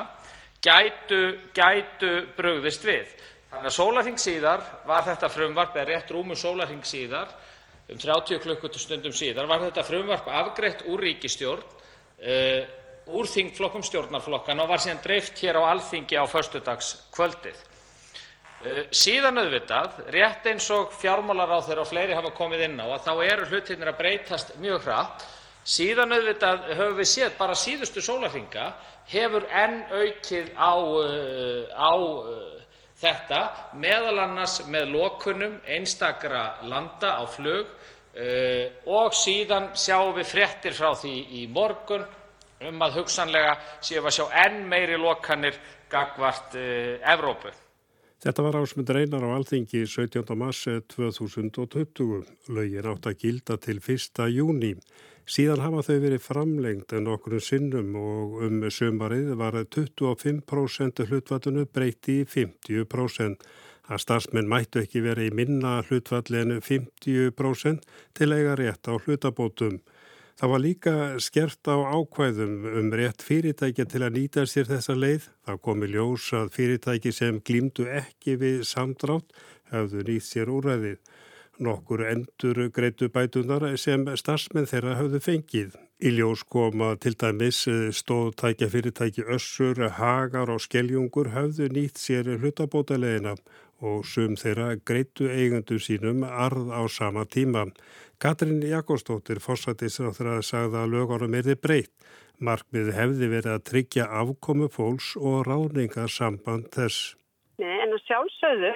gætu, 0.63 2.13
brugðist 2.37 2.85
við. 2.87 3.09
Þannig 3.51 3.67
að 3.67 3.75
sólarhing 3.75 4.21
síðar 4.21 4.63
var 4.87 5.03
þetta 5.05 5.29
frumvarp, 5.29 5.75
eða 5.75 5.89
rétt 5.91 6.13
rúmu 6.15 6.37
sólarhing 6.39 6.85
síðar, 6.87 7.27
um 7.91 7.99
30 7.99 8.39
klukkustundum 8.43 9.15
síðar 9.15 9.49
var 9.49 9.65
þetta 9.65 9.83
frumvarp 9.87 10.29
afgreitt 10.31 10.85
úr 10.87 11.03
ríkisstjórn, 11.03 11.65
uh, 12.23 12.63
úr 13.13 13.27
þingflokkum 13.27 13.83
stjórnarflokkanna 13.83 14.63
og 14.63 14.71
var 14.71 14.83
síðan 14.83 15.03
dreift 15.03 15.39
hér 15.43 15.59
á 15.59 15.73
Alþingi 15.73 16.15
á 16.15 16.23
föstudagskvöldið. 16.31 17.59
Uh, 18.63 18.81
síðan 18.95 19.41
auðvitað, 19.43 19.99
rétt 20.15 20.47
eins 20.53 20.69
og 20.71 20.95
fjármálaráðherra 21.01 21.83
og 21.83 21.91
fleiri 21.91 22.15
hafa 22.15 22.31
komið 22.37 22.69
inn 22.69 22.79
á, 22.79 22.87
eru 23.27 23.49
hlutirnir 23.51 23.91
að 23.91 23.99
breytast 23.99 24.55
mjög 24.63 24.87
hratt. 24.87 25.27
Síðan 25.63 26.11
auðvitað 26.11 26.65
höfum 26.75 26.97
við 26.97 27.07
séð 27.07 27.37
bara 27.37 27.55
síðustu 27.55 28.01
sólarhringa 28.03 28.73
hefur 29.11 29.45
enn 29.47 29.77
aukið 29.91 30.49
á, 30.59 30.75
á 31.71 31.91
þetta, 33.03 33.41
m.a. 33.75 34.47
með 34.71 34.91
lokunum 34.93 35.59
einstakra 35.67 36.43
landa 36.69 37.17
á 37.19 37.23
flug 37.27 37.67
eh, 38.15 38.81
síðan 39.13 39.71
sjáum 39.75 40.15
við 40.17 40.29
fréttir 40.31 40.77
frá 40.77 40.93
því 40.95 41.15
í 41.43 41.47
morgun 41.51 42.05
um 42.63 42.85
að 42.85 43.01
hugsanlega 43.01 43.57
séum 43.81 44.05
við 44.05 44.11
að 44.11 44.17
sjá 44.17 44.25
enn 44.45 44.63
meiri 44.69 44.97
lokanir 44.97 45.59
gagnvart 45.91 46.55
eh, 46.55 46.99
Evrópu. 47.13 47.51
Þetta 48.23 48.43
var 48.45 48.55
ásmundur 48.55 49.01
einar 49.01 49.25
á 49.27 49.35
Alþingi 49.35 49.81
17. 49.83 50.23
mars 50.39 50.63
2020. 50.95 52.21
Laugin 52.55 52.87
átt 52.87 53.09
að 53.09 53.25
gilda 53.25 53.57
til 53.59 53.81
1. 53.83 54.29
júni. 54.31 54.77
Síðan 55.23 55.61
hafa 55.63 55.85
þau 55.87 55.99
verið 56.03 56.19
framlengt 56.19 56.93
en 56.97 57.05
okkur 57.07 57.39
sinnum 57.39 57.93
og 57.95 58.41
um 58.43 58.57
sömarið 58.67 59.29
var 59.39 59.55
25% 59.55 61.05
hlutfallinu 61.07 61.63
breyti 61.71 62.17
í 62.23 62.25
50%. 62.27 63.45
Að 63.87 64.01
starfsmenn 64.03 64.51
mættu 64.51 64.81
ekki 64.83 65.03
verið 65.03 65.31
í 65.31 65.35
minna 65.35 65.77
hlutfalli 65.87 66.41
en 66.41 66.59
50% 66.63 67.87
til 68.19 68.29
eiga 68.35 68.57
rétt 68.59 68.91
á 68.91 68.99
hlutabótum. 68.99 69.79
Það 70.39 70.51
var 70.51 70.63
líka 70.63 70.93
skert 71.23 71.71
á 71.71 71.75
ákvæðum 71.79 72.53
um 72.81 72.91
rétt 72.91 73.23
fyrirtækja 73.23 73.87
til 73.87 74.03
að 74.03 74.15
nýta 74.17 74.47
sér 74.49 74.67
þessa 74.67 74.95
leið. 74.97 75.29
Það 75.47 75.63
komi 75.67 75.91
ljós 75.93 76.31
að 76.35 76.51
fyrirtæki 76.55 77.15
sem 77.15 77.39
glýmdu 77.39 77.87
ekki 77.87 78.35
við 78.43 78.63
samdrátt 78.67 79.31
hafðu 79.71 80.03
nýtt 80.09 80.27
sér 80.27 80.51
úræðið 80.51 80.99
nokkur 81.59 82.05
endur 82.07 82.69
greitu 82.73 83.09
bætunar 83.13 83.65
sem 83.77 84.05
starfsmenn 84.17 84.69
þeirra 84.69 84.95
hafðu 84.99 85.19
fengið. 85.23 85.75
Í 86.03 86.11
ljós 86.17 86.43
koma 86.49 86.93
til 86.99 87.13
dæmis 87.15 87.61
eh, 87.71 87.91
stóðtækja 87.95 88.67
fyrirtæki 88.73 89.23
össur, 89.35 89.79
hagar 89.99 90.51
og 90.51 90.63
skeljungur 90.65 91.29
hafðu 91.31 91.69
nýtt 91.71 92.01
sér 92.01 92.27
hlutabótalegina 92.41 93.35
og 93.83 94.05
sum 94.07 94.35
þeirra 94.39 94.73
greitu 94.87 95.29
eigundu 95.31 95.79
sínum 95.79 96.23
arð 96.27 96.71
á 96.71 96.81
sama 96.89 97.25
tíma. 97.25 97.67
Katrin 98.19 98.61
Jakobsdóttir, 98.63 99.41
fórsættisráþur 99.43 100.37
að 100.37 100.45
sagða 100.47 100.83
að 100.83 100.93
lögunum 100.95 101.35
erði 101.39 101.57
breytt. 101.59 101.91
Markmið 102.43 102.93
hefði 102.95 103.29
verið 103.31 103.51
að 103.55 103.65
tryggja 103.69 104.07
afkomu 104.21 104.69
fólks 104.71 105.13
og 105.19 105.43
ráningar 105.47 106.09
samband 106.11 106.71
þess. 106.73 107.13
Nei, 107.61 107.75
en 107.83 107.93
að 107.93 108.01
sjálfsögðu 108.07 108.71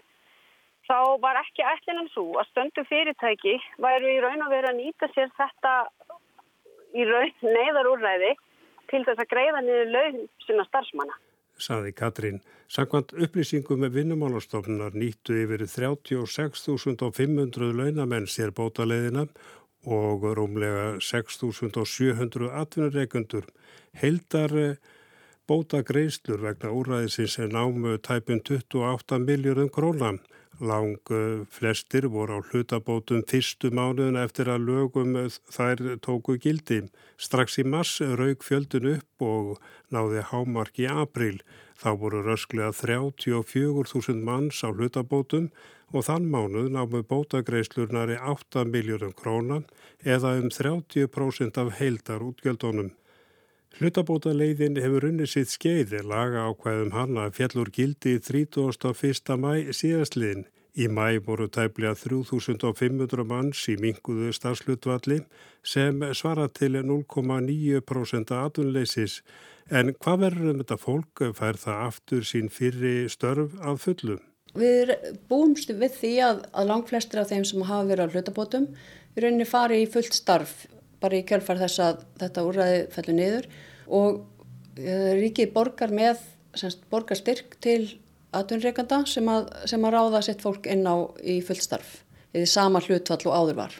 þá 0.87 1.19
var 1.21 1.39
ekki 1.41 1.65
ætlinan 1.67 2.09
svo 2.13 2.25
að 2.39 2.49
stöndu 2.51 2.83
fyrirtæki 2.89 3.55
væru 3.83 4.07
í 4.15 4.19
raun 4.23 4.45
og 4.45 4.51
veru 4.53 4.67
að 4.71 4.79
nýta 4.81 5.05
sér 5.13 5.29
þetta 5.37 5.73
í 6.95 7.07
raun 7.07 7.33
neyðarúræði 7.43 8.33
til 8.91 9.03
þess 9.07 9.23
að 9.23 9.31
greiða 9.33 9.63
niður 9.63 9.89
laun 9.95 10.17
sinna 10.45 10.63
starfsmanna. 10.67 11.15
Saði 11.57 11.91
Katrín. 11.97 12.39
Sankvæmt 12.69 13.15
upplýsingum 13.17 13.81
með 13.81 13.95
vinnumálastofnunar 14.01 14.93
nýttu 14.93 15.39
yfir 15.41 15.61
36.500 15.65 17.71
launamenn 17.79 18.27
sér 18.29 18.53
bótaleðina 18.55 19.23
og 19.87 20.27
rúmlega 20.37 20.85
6.700 21.01 22.51
atvinnureikundur. 22.61 23.45
Heldar 23.97 24.51
bóta 25.47 25.81
greiðslur 25.87 26.43
vegna 26.43 26.73
úræðisins 26.75 27.39
er 27.41 27.49
námu 27.55 27.95
tæpun 28.03 28.43
28 28.43 29.19
miljórum 29.23 29.71
krónan. 29.73 30.19
Lang 30.59 30.97
flestir 31.53 32.07
voru 32.09 32.41
á 32.41 32.45
hlutabótum 32.49 33.21
fyrstu 33.29 33.69
mánuðin 33.69 34.17
eftir 34.17 34.49
að 34.49 34.65
lögum 34.65 35.13
þær 35.53 35.83
tóku 36.01 36.37
gildi. 36.41 36.79
Strax 37.17 37.59
í 37.61 37.65
mars 37.65 37.99
raug 38.01 38.41
fjöldin 38.41 38.89
upp 38.95 39.21
og 39.21 39.61
náði 39.93 40.25
hámark 40.31 40.81
í 40.81 40.89
april. 40.89 41.37
Þá 41.77 41.89
voru 42.01 42.23
rösklega 42.25 42.73
34.000 42.73 44.25
manns 44.25 44.63
á 44.65 44.73
hlutabótum 44.73 45.51
og 45.93 46.07
þann 46.09 46.25
mánuð 46.33 46.71
námu 46.73 47.03
bótagreislurnari 47.05 48.17
8 48.17 48.65
miljónum 48.65 49.13
krónan 49.13 49.67
eða 50.01 50.39
um 50.41 50.49
30% 50.49 51.61
af 51.61 51.77
heildar 51.77 52.25
útgjöldunum. 52.25 52.95
Hlutabóta 53.77 54.33
leiðin 54.33 54.79
hefur 54.81 55.05
unnið 55.11 55.31
sitt 55.31 55.51
skeiði 55.53 55.99
laga 56.01 56.47
ákvæðum 56.49 56.93
hanna 56.95 57.27
fjallur 57.29 57.69
gildi 57.73 58.15
31. 58.19 59.35
mæ 59.37 59.51
síðastliðin. 59.69 60.47
Í 60.77 60.85
mæ 60.93 61.17
voru 61.25 61.47
tæplega 61.49 61.93
3500 61.97 63.25
manns 63.25 63.63
í 63.69 63.75
minguðu 63.81 64.31
starfslutvalli 64.33 65.19
sem 65.65 66.01
svara 66.17 66.47
til 66.53 66.77
0,9% 66.77 68.33
aðunleysis 68.37 69.21
En 69.67 69.91
hvað 69.99 70.21
verður 70.21 70.51
um 70.53 70.59
þetta 70.61 70.77
fólk 70.79 71.21
fær 71.35 71.57
það 71.59 71.81
aftur 71.89 72.27
sín 72.27 72.47
fyrri 72.53 73.09
störf 73.11 73.55
að 73.59 73.81
fullu? 73.83 74.15
Við 74.57 74.93
búumst 75.27 75.73
við 75.75 75.97
því 75.97 76.11
að, 76.23 76.39
að 76.55 76.69
langt 76.71 76.91
flestir 76.91 77.21
af 77.21 77.31
þeim 77.33 77.43
sem 77.45 77.65
hafa 77.67 77.89
verið 77.89 78.07
á 78.07 78.13
hlutabótum 78.15 78.69
við 79.15 79.25
rauninni 79.25 79.47
fari 79.49 79.81
í 79.83 79.89
fullt 79.91 80.15
starf 80.15 80.63
bara 81.03 81.19
í 81.19 81.25
kjölfar 81.27 81.61
þess 81.61 81.83
að 81.83 82.03
þetta 82.23 82.45
úrræði 82.49 82.81
fellur 82.95 83.17
niður 83.19 83.49
og 83.87 84.19
uh, 84.19 85.11
ríkið 85.21 85.53
borgar 85.55 85.93
með 85.93 86.21
semst, 86.57 86.85
borgar 86.91 87.19
styrk 87.19 87.57
til 87.63 87.81
atvinnreikanda 88.35 89.03
sem, 89.09 89.27
sem 89.65 89.87
að 89.87 89.97
ráða 89.97 90.23
sitt 90.25 90.43
fólk 90.43 90.67
inn 90.69 90.85
á 90.89 91.07
í 91.23 91.39
fullt 91.45 91.63
starf 91.63 91.99
eða 92.35 92.49
sama 92.51 92.83
hlutfall 92.83 93.23
og 93.29 93.37
áður 93.37 93.61
var 93.63 93.77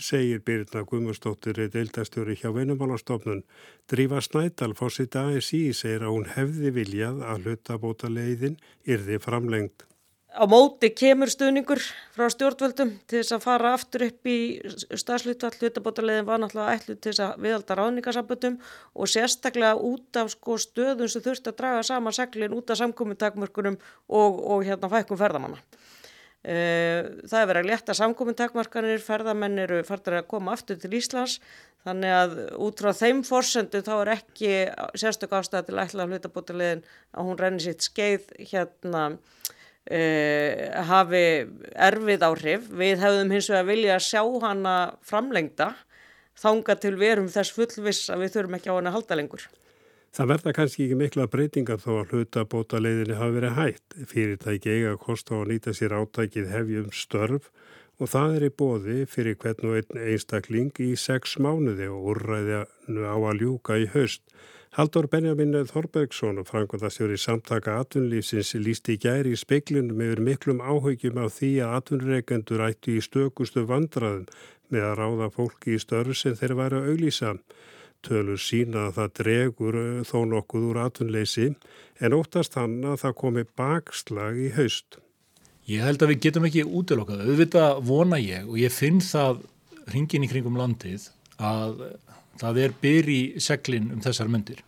segir 0.00 0.40
Birna 0.44 0.82
Guðmustóttir 0.88 1.60
deildastjóri 1.72 2.36
hjá 2.40 2.50
Venumálastofnun. 2.54 3.44
Drífa 3.90 4.22
Snædal 4.24 4.72
fórsið 4.78 5.18
ASI 5.20 5.62
segir 5.76 6.06
að 6.06 6.14
hún 6.14 6.26
hefði 6.36 6.72
viljað 6.78 7.22
að 7.26 7.46
hlutabóta 7.46 8.08
leiðin 8.08 8.56
yrði 8.88 9.20
framlengt. 9.20 9.84
Á 10.30 10.46
móti 10.46 10.92
kemur 10.94 11.26
stuðningur 11.26 11.80
frá 12.14 12.28
stjórnvöldum 12.30 12.92
til 13.10 13.18
þess 13.18 13.34
að 13.34 13.42
fara 13.42 13.72
aftur 13.74 14.04
upp 14.06 14.28
í 14.30 14.36
stafslutvall 15.02 15.56
hlutabótaleiðin 15.58 16.28
var 16.28 16.38
náttúrulega 16.38 16.76
ætlu 16.78 16.94
til 16.94 17.10
þess 17.10 17.22
að 17.24 17.40
viðalda 17.46 17.76
ráðningasamböndum 17.80 18.58
og 18.94 19.10
sérstaklega 19.10 19.74
út 19.90 20.20
af 20.20 20.30
sko 20.36 20.54
stöðum 20.62 21.10
sem 21.10 21.24
þurft 21.24 21.50
að 21.50 21.56
draga 21.58 21.82
sama 21.88 22.12
seglin 22.14 22.54
út 22.54 22.70
af 22.70 22.78
samkominntakmörkunum 22.78 23.80
og, 23.80 24.38
og 24.38 24.62
hérna 24.68 24.92
fækkum 24.92 25.18
ferðamanna. 25.18 25.58
Eh, 26.40 27.10
það 27.26 27.40
er 27.40 27.50
verið 27.50 27.66
að 27.66 27.72
leta 27.72 27.98
samkomin 27.98 28.38
takmarkanir, 28.38 29.02
ferðamenn 29.04 29.58
eru 29.60 29.82
fartir 29.84 30.20
að 30.20 30.30
koma 30.30 30.54
aftur 30.54 30.78
til 30.80 30.94
Íslands 30.96 31.40
þannig 31.84 32.14
að 32.16 32.38
út 32.64 32.80
frá 32.80 32.94
þeim 32.96 33.20
forsendu 33.26 33.82
þá 33.84 33.92
er 33.98 34.12
ekki 34.14 34.54
sérstök 35.02 35.34
ástæði 35.36 35.68
til 35.68 35.82
ætla 35.82 36.06
að 36.06 36.14
hlutabótilegin 36.14 36.86
að 37.12 37.28
hún 37.28 37.42
renni 37.42 37.66
sitt 37.66 37.84
skeið 37.84 38.30
hérna 38.54 39.04
e, 39.86 40.02
hafi 40.90 41.24
erfið 41.74 42.26
áhrif. 42.26 42.66
Við 42.70 43.04
hefðum 43.04 43.32
hins 43.36 43.48
vegar 43.52 43.70
vilja 43.70 43.96
að 43.96 44.06
sjá 44.08 44.22
hana 44.46 44.74
framlengda 45.06 45.72
þánga 46.40 46.76
til 46.80 46.94
við 46.96 47.14
erum 47.14 47.32
þess 47.32 47.54
fullviss 47.56 48.12
að 48.12 48.24
við 48.24 48.36
þurfum 48.36 48.58
ekki 48.58 48.72
á 48.72 48.78
hana 48.78 48.94
halda 48.94 49.18
lengur. 49.18 49.48
Það 50.10 50.30
verða 50.32 50.52
kannski 50.56 50.84
ekki 50.84 50.96
mikla 50.98 51.26
breytingar 51.30 51.78
þó 51.78 51.90
að 52.00 52.14
hlutabóta 52.14 52.80
leiðinni 52.82 53.18
hafi 53.18 53.36
verið 53.36 53.58
hægt. 53.58 53.98
Fyrirtæki 54.10 54.72
eiga 54.72 54.94
að 54.94 55.02
kosta 55.04 55.36
að 55.38 55.52
nýta 55.52 55.74
sér 55.76 55.94
átækið 56.00 56.48
hefjum 56.50 56.88
störf 56.90 57.50
og 58.00 58.10
það 58.10 58.34
er 58.38 58.46
í 58.48 58.54
bóði 58.62 58.96
fyrir 59.10 59.36
hvern 59.38 59.68
og 59.70 59.76
einn 59.78 60.00
einstakling 60.08 60.82
í 60.82 60.94
sex 60.98 61.36
mánuði 61.38 61.86
og 61.92 62.08
úrræðinu 62.14 63.06
á 63.06 63.16
að 63.20 63.44
ljúka 63.44 63.78
í 63.78 63.86
haust. 63.92 64.24
Haldur 64.70 65.08
Benjamin 65.10 65.56
Þorbergsson 65.66 66.36
og 66.38 66.46
Frankværtasjóri 66.46 67.16
samtaka 67.18 67.72
atvinnlýfsins 67.82 68.52
lísti 68.54 68.94
í 68.94 69.00
gæri 69.02 69.32
í 69.34 69.38
speiklinum 69.38 69.98
yfir 70.04 70.20
miklum 70.22 70.60
áhugjum 70.62 71.18
á 71.18 71.26
því 71.26 71.48
að 71.64 71.72
atvinnreikendur 71.80 72.62
ættu 72.68 72.94
í 72.94 73.02
stökustu 73.02 73.64
vandraðum 73.66 74.28
með 74.70 74.86
að 74.86 74.94
ráða 75.00 75.28
fólki 75.34 75.74
í 75.74 75.80
störf 75.82 76.14
sem 76.20 76.36
þeir 76.38 76.54
væri 76.60 76.78
að 76.78 76.86
auglýsa 76.92 77.32
tölur 78.06 78.38
sína 78.38 78.84
að 78.86 79.00
það 79.00 79.10
dregur 79.18 79.78
eh, 79.80 79.88
þó 80.06 80.18
nokkuð 80.30 80.68
úr 80.68 80.80
atvinnleysi 80.84 81.48
en 81.98 82.16
óttast 82.20 82.54
hann 82.60 82.78
að 82.92 83.00
það 83.02 83.16
komi 83.24 83.44
bakslag 83.58 84.38
í 84.38 84.52
haust. 84.54 85.00
Ég 85.66 85.82
held 85.82 86.06
að 86.06 86.12
við 86.14 86.22
getum 86.28 86.46
ekki 86.46 86.62
útilokkað. 86.62 87.26
Auðvitað 87.26 87.82
vona 87.90 88.22
ég 88.22 88.46
og 88.46 88.54
ég 88.62 88.70
finn 88.70 89.02
það 89.02 89.42
hringin 89.90 90.28
í 90.28 90.30
kringum 90.30 90.62
landið 90.62 91.10
að 91.42 91.82
það 92.40 92.64
er 92.64 92.76
byr 92.82 93.12
í 93.12 93.20
seglinn 93.42 93.92
um 93.94 94.02
þessar 94.04 94.30
myndir 94.32 94.64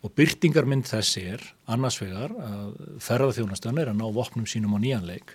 og 0.00 0.14
byrtingarmynd 0.16 0.88
þessi 0.88 1.26
er 1.34 1.42
annars 1.68 1.98
vegar 2.00 2.32
að 2.32 2.72
ferðarþjónastan 3.04 3.80
er 3.82 3.90
að 3.92 3.98
ná 4.00 4.06
vopnum 4.16 4.48
sínum 4.48 4.76
á 4.76 4.78
nýjanleik 4.80 5.34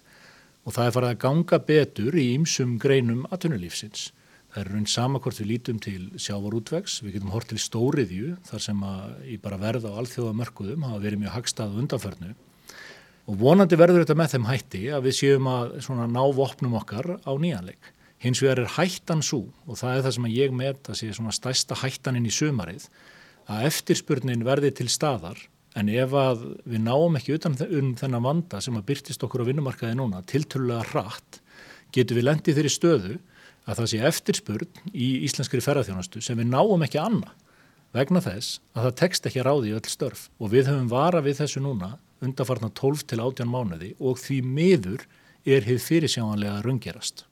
og 0.65 0.73
það 0.73 0.87
er 0.87 0.95
farið 0.95 1.11
að 1.11 1.21
ganga 1.21 1.59
betur 1.67 2.17
í 2.17 2.25
ymsum 2.33 2.77
greinum 2.81 3.25
atvinnulífsins. 3.29 4.09
Það 4.49 4.61
er 4.61 4.71
raun 4.71 4.87
sama 4.89 5.19
hvort 5.21 5.39
við 5.41 5.49
lítum 5.51 5.79
til 5.83 5.99
sjávarútvegs, 6.21 7.01
við 7.03 7.17
getum 7.17 7.33
hort 7.35 7.49
til 7.51 7.59
stóriðju 7.61 8.37
þar 8.47 8.63
sem 8.63 8.83
að 8.87 9.29
í 9.29 9.37
bara 9.43 9.59
verða 9.61 9.91
á 9.93 9.99
alþjóðamörkuðum 10.01 10.87
hafa 10.87 11.01
verið 11.03 11.21
mjög 11.21 11.35
hagstað 11.35 11.79
undanförnu 11.83 12.31
og 13.25 13.37
vonandi 13.41 13.77
verður 13.77 14.05
þetta 14.05 14.17
með 14.17 14.33
þeim 14.35 14.47
hætti 14.49 14.81
að 14.95 15.07
við 15.09 15.17
séum 15.19 15.49
að 15.51 15.75
ná 16.13 16.23
vopnum 16.37 16.77
okkar 16.79 17.17
á 17.21 17.31
nýjanleik. 17.35 17.91
Hins 18.25 18.41
vegar 18.41 18.63
er 18.63 18.71
hættan 18.73 19.21
svo 19.21 19.43
og 19.67 19.77
það 19.77 19.97
er 19.97 20.05
það 20.07 20.15
sem 20.15 20.31
ég 20.33 20.53
met 20.57 20.89
að 20.89 20.97
sé 20.97 21.11
svona 21.13 21.33
stæsta 21.35 21.77
hættaninn 21.77 22.25
í 22.25 22.33
sumarið 22.33 22.87
að 23.53 23.67
eftirspurnin 23.67 24.45
verði 24.47 24.71
til 24.79 24.87
staðar 24.89 25.43
en 25.77 25.91
ef 25.93 26.15
að 26.17 26.41
við 26.65 26.81
náum 26.87 27.19
ekki 27.19 27.35
utan 27.35 27.57
um 27.67 27.91
þennan 27.99 28.25
vanda 28.25 28.61
sem 28.63 28.77
að 28.79 28.87
byrtist 28.89 29.25
okkur 29.27 29.43
á 29.45 29.49
vinnumarkaði 29.51 29.99
núna 29.99 30.23
tiltölulega 30.25 30.87
hratt 30.89 31.39
getur 31.93 32.17
við 32.17 32.27
lendið 32.29 32.57
þeirri 32.57 32.73
stöðu 32.73 33.17
að 33.65 33.81
það 33.81 33.91
sé 33.91 34.01
eftirspurn 34.09 34.81
í 34.93 35.09
íslenskri 35.27 35.61
ferðarþjónastu 35.61 36.23
sem 36.25 36.41
við 36.41 36.49
náum 36.49 36.85
ekki 36.87 37.01
annað 37.01 37.35
vegna 37.95 38.23
þess 38.25 38.59
að 38.73 38.87
það 38.87 38.97
tekst 39.03 39.29
ekki 39.29 39.43
að 39.43 39.47
ráði 39.51 39.69
í 39.69 39.77
öll 39.77 39.91
störf 39.91 40.25
og 40.39 40.51
við 40.55 40.71
höfum 40.71 40.89
vara 40.91 41.21
við 41.25 41.43
þessu 41.43 41.61
núna 41.61 41.93
undarfarnar 42.25 42.73
12 42.73 43.05
til 43.11 43.21
18 43.21 43.53
mánuði 43.53 43.93
og 43.99 44.17
því 44.21 44.41
miður 44.49 45.05
er 45.45 45.65
hefð 45.67 45.83
fyrirsjámanlega 45.91 46.63
rungerast. 46.65 47.27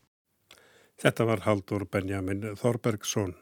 Þetta 1.02 1.26
var 1.26 1.44
Haldur 1.48 1.86
Benjamin 1.86 2.54
Þorbergsson. 2.60 3.36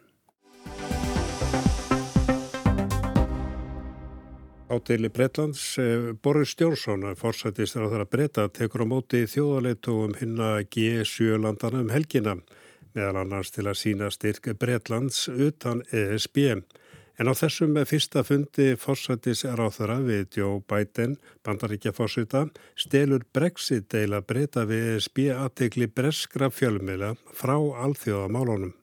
Ádeli 4.71 5.09
Breitlands, 5.11 5.77
eh, 5.77 6.13
Boris 6.23 6.53
Stjórsson, 6.55 7.03
fórsættistur 7.19 7.83
á 7.83 7.91
þeirra 7.91 8.07
breyta, 8.07 8.47
tekur 8.47 8.85
á 8.85 8.87
móti 8.87 9.25
þjóðaleitóum 9.27 10.15
hinna 10.15 10.63
G7 10.63 11.35
landana 11.43 11.81
um 11.83 11.89
helginna 11.91 12.37
meðal 12.95 13.21
annars 13.23 13.51
til 13.51 13.65
að 13.67 13.79
sína 13.79 14.09
styrk 14.11 14.53
Breitlands 14.59 15.27
utan 15.27 15.83
ESB. 15.91 16.63
En 17.21 17.29
á 17.29 17.37
þessum 17.37 17.75
fyrsta 17.85 18.23
fundi 18.25 18.71
fórsættis 18.81 19.43
ráþara 19.45 19.99
við 20.01 20.39
Joe 20.39 20.61
Biden, 20.65 21.19
bandaríkja 21.45 21.91
fórsýta, 21.93 22.47
stelur 22.73 23.27
Brexit 23.29 23.91
deila 23.93 24.23
breyta 24.25 24.63
við 24.65 24.95
ESB 24.95 25.27
aðtegli 25.35 25.85
breskra 25.85 26.49
fjölmila 26.49 27.11
frá 27.37 27.53
alþjóðamálunum. 27.85 28.73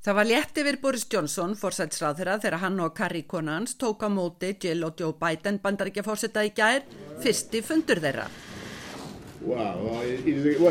Það 0.00 0.16
var 0.16 0.28
létt 0.30 0.62
yfir 0.62 0.80
Boris 0.80 1.04
Johnson, 1.12 1.52
fórsætsráðherra, 1.58 2.38
þegar 2.40 2.62
hann 2.64 2.80
og 2.80 2.96
Carrie 2.96 3.28
Conans 3.28 3.76
tók 3.76 4.06
á 4.06 4.08
móti 4.08 4.54
Jill 4.56 4.88
og 4.88 4.96
Joe 4.96 5.12
Biden 5.20 5.60
bandaríkja 5.60 6.06
fórsýta 6.06 6.46
í 6.48 6.54
gær, 6.56 6.88
fyrsti 7.20 7.60
fundur 7.60 8.00
þeirra. 8.00 8.24
Wow, 9.44 9.84
well, 9.84 10.00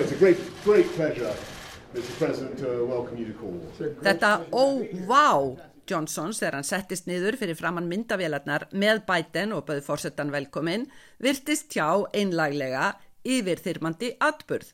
it's 0.02 0.12
a 0.12 0.18
great, 0.18 0.42
great 0.66 0.90
pleasure. 0.98 1.38
Þetta 4.04 4.32
óvá 4.52 5.28
Johnsons 5.90 6.42
þegar 6.42 6.58
hann 6.60 6.68
settist 6.68 7.08
niður 7.10 7.38
fyrir 7.40 7.58
framann 7.60 7.90
myndavélarnar 7.90 8.68
með 8.72 9.04
Biden 9.08 9.54
og 9.56 9.66
bauði 9.68 9.84
fórsetan 9.86 10.34
velkomin 10.34 10.88
viltist 11.24 11.74
hjá 11.74 11.88
einlaglega 12.14 12.94
yfir 13.28 13.62
þyrmandi 13.64 14.14
atburð. 14.24 14.74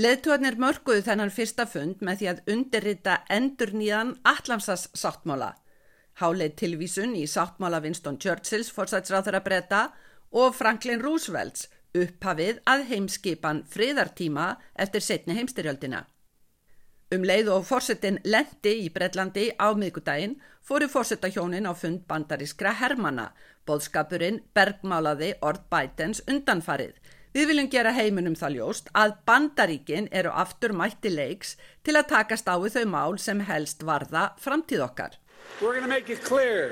Leðtúarnir 0.00 0.56
mörguðu 0.60 1.02
þennan 1.04 1.32
fyrsta 1.34 1.66
fund 1.68 2.04
með 2.06 2.20
því 2.20 2.28
að 2.30 2.44
undirrita 2.54 3.16
endur 3.32 3.74
nýjan 3.76 4.14
Atlamsas 4.24 4.86
sáttmála. 4.96 5.54
Háleið 6.20 6.54
tilvísun 6.62 7.16
í 7.18 7.26
sáttmála 7.28 7.82
Winston 7.84 8.16
Churchills 8.20 8.70
fórsætsráþara 8.72 9.42
breyta 9.44 9.82
og 10.30 10.54
Franklin 10.56 11.02
Roosevelts 11.04 11.68
upphafið 11.96 12.60
að 12.70 12.86
heimskipan 12.92 13.64
friðartíma 13.68 14.54
eftir 14.78 15.04
setni 15.04 15.36
heimstyrjöldina. 15.38 16.04
Um 17.10 17.24
leið 17.26 17.48
og 17.50 17.64
fórsetin 17.66 18.20
lendi 18.22 18.70
í 18.84 18.90
Breitlandi 18.94 19.48
á 19.58 19.74
miðgudaginn 19.74 20.36
fóru 20.62 20.86
fórsetahjónin 20.86 21.64
á 21.66 21.74
fund 21.74 22.04
bandarískra 22.06 22.70
hermana. 22.78 23.32
Bóðskapurinn 23.66 24.38
bergmálaði 24.54 25.32
orð 25.42 25.64
bætens 25.74 26.20
undanfarið. 26.30 26.92
Við 27.34 27.50
viljum 27.50 27.70
gera 27.72 27.90
heiminum 27.96 28.36
það 28.38 28.54
ljóst 28.60 28.92
að 28.94 29.16
bandaríkin 29.26 30.06
eru 30.14 30.30
aftur 30.30 30.70
mætti 30.70 31.10
leiks 31.10 31.56
til 31.82 31.96
að 31.98 32.12
takast 32.12 32.46
á 32.46 32.54
við 32.62 32.78
þau 32.78 32.86
mál 32.94 33.18
sem 33.18 33.42
helst 33.50 33.82
varða 33.82 34.28
framtíð 34.38 34.86
okkar. 34.86 35.18
We're 35.58 35.74
going 35.74 35.82
to 35.82 35.90
make 35.90 36.14
it 36.14 36.22
clear 36.22 36.70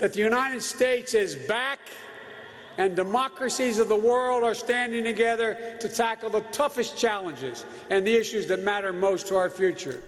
that 0.00 0.14
the 0.14 0.24
United 0.24 0.62
States 0.62 1.12
is 1.12 1.36
back 1.36 1.92
and 2.78 2.96
democracies 2.96 3.78
of 3.78 3.88
the 3.88 3.96
world 3.96 4.44
are 4.44 4.54
standing 4.54 5.04
together 5.04 5.56
to 5.80 5.88
tackle 5.88 6.30
the 6.30 6.44
toughest 6.52 6.96
challenges 6.96 7.64
and 7.90 8.06
the 8.06 8.14
issues 8.14 8.46
that 8.46 8.62
matter 8.62 8.92
most 8.92 9.28
to 9.28 9.36
our 9.36 9.50
future. 9.50 10.00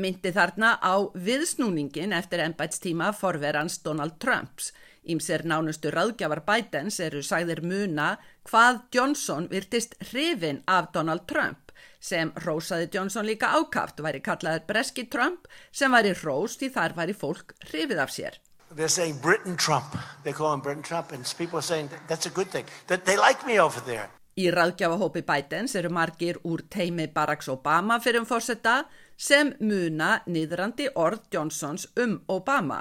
Myndi 0.00 0.32
þarna 0.32 0.78
á 0.80 0.94
viðsnúningin 1.12 2.14
eftir 2.16 2.40
ennbætstíma 2.40 3.10
forverans 3.12 3.82
Donald 3.84 4.16
Trumps. 4.22 4.72
Ímser 5.04 5.44
nánustu 5.48 5.90
ráðgjafar 5.92 6.42
Bidens 6.46 7.00
eru 7.00 7.22
sagðir 7.24 7.62
muna 7.64 8.14
hvað 8.48 8.82
Johnson 8.94 9.48
virtist 9.50 9.96
hrifin 10.10 10.62
af 10.68 10.92
Donald 10.94 11.26
Trump 11.28 11.72
sem 12.00 12.32
rósaði 12.44 12.88
Johnson 12.94 13.28
líka 13.28 13.52
ákaft 13.56 14.00
væri 14.00 14.22
kallaður 14.24 14.66
Breski 14.68 15.06
Trump 15.12 15.48
sem 15.72 15.92
væri 15.92 16.14
rós 16.22 16.56
því 16.60 16.70
þar 16.76 16.96
væri 16.96 17.16
fólk 17.16 17.54
hrifið 17.70 18.04
af 18.04 18.14
sér. 18.14 18.40
They're 18.76 18.88
saying 18.88 19.18
Britain 19.20 19.56
Trump. 19.56 19.98
They 20.22 20.32
call 20.32 20.54
him 20.54 20.60
Britain 20.60 20.82
Trump 20.82 21.12
and 21.12 21.24
people 21.36 21.58
are 21.58 21.62
saying 21.62 21.90
that's 22.06 22.26
a 22.26 22.30
good 22.30 22.48
thing. 22.48 22.64
That 22.86 23.04
they 23.04 23.16
like 23.16 23.44
me 23.46 23.58
over 23.58 23.80
there. 23.80 24.10
Í 24.38 24.46
ráðgjafahópi 24.54 25.24
Bidens 25.26 25.74
eru 25.74 25.90
margir 25.90 26.38
úr 26.46 26.62
teimi 26.70 27.08
Barack 27.10 27.42
Obama 27.50 27.98
fyrir 28.00 28.22
um 28.22 28.28
fórsetta 28.28 28.84
sem 29.16 29.50
muna 29.60 30.20
niðrandi 30.30 30.86
orð 30.94 31.26
Johnsons 31.34 31.88
um 31.98 32.20
Obama. 32.30 32.78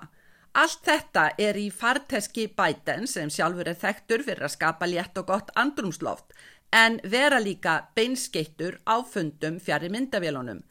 Allt 0.54 0.86
þetta 0.86 1.32
er 1.42 1.58
í 1.58 1.72
farteski 1.74 2.46
Bidens 2.54 3.18
sem 3.18 3.30
sjálfur 3.34 3.68
er 3.68 3.82
þekktur 3.82 4.24
fyrir 4.28 4.46
að 4.46 4.56
skapa 4.56 4.86
létt 4.86 5.18
og 5.18 5.26
gott 5.34 5.50
andrumsloft 5.56 6.38
en 6.72 7.00
vera 7.04 7.40
líka 7.42 7.80
beinskeittur 7.98 8.78
á 8.86 9.02
fundum 9.02 9.58
fjari 9.60 9.90
myndavélunum. 9.90 10.62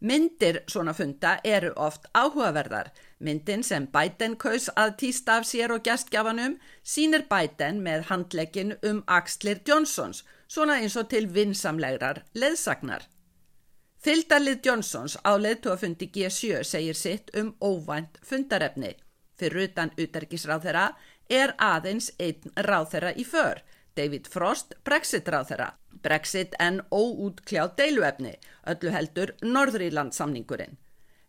Myndir 0.00 0.62
svona 0.68 0.94
funda 0.94 1.40
eru 1.44 1.72
oft 1.76 2.06
áhugaverðar. 2.14 2.92
Myndin 3.18 3.62
sem 3.62 3.86
Biden 3.86 4.36
kaus 4.36 4.68
að 4.76 4.96
týsta 5.02 5.38
af 5.38 5.46
sér 5.46 5.72
og 5.74 5.84
gæstgjafanum 5.86 6.56
sínir 6.82 7.26
Biden 7.30 7.80
með 7.84 8.08
handlegin 8.10 8.74
um 8.82 9.02
Axlir 9.06 9.62
Johnsons, 9.68 10.24
svona 10.48 10.80
eins 10.82 10.96
og 10.96 11.08
til 11.12 11.28
vinsamlegrar 11.34 12.24
leðsagnar. 12.34 13.06
Fyldarlið 14.04 14.66
Johnsons 14.66 15.16
á 15.24 15.32
leðtúafundi 15.40 16.10
G7 16.12 16.64
segir 16.68 16.98
sitt 16.98 17.30
um 17.40 17.54
óvænt 17.60 18.18
fundarefni. 18.22 18.92
Fyrir 19.38 19.70
utan 19.70 19.94
utarkisráð 19.96 20.66
þeirra 20.66 20.84
er 21.30 21.54
aðeins 21.56 22.10
einn 22.20 22.52
ráð 22.68 22.90
þeirra 22.92 23.14
í 23.16 23.24
för. 23.24 23.62
David 23.96 24.28
Frost, 24.28 24.74
Brexit 24.84 25.28
ráð 25.30 25.54
þeirra. 25.54 25.70
Brexit 26.04 26.54
en 26.60 26.82
óútkljáð 26.90 27.76
deiluefni, 27.78 28.34
öllu 28.68 28.92
heldur 28.92 29.32
Norðurílandsamningurinn. 29.40 30.76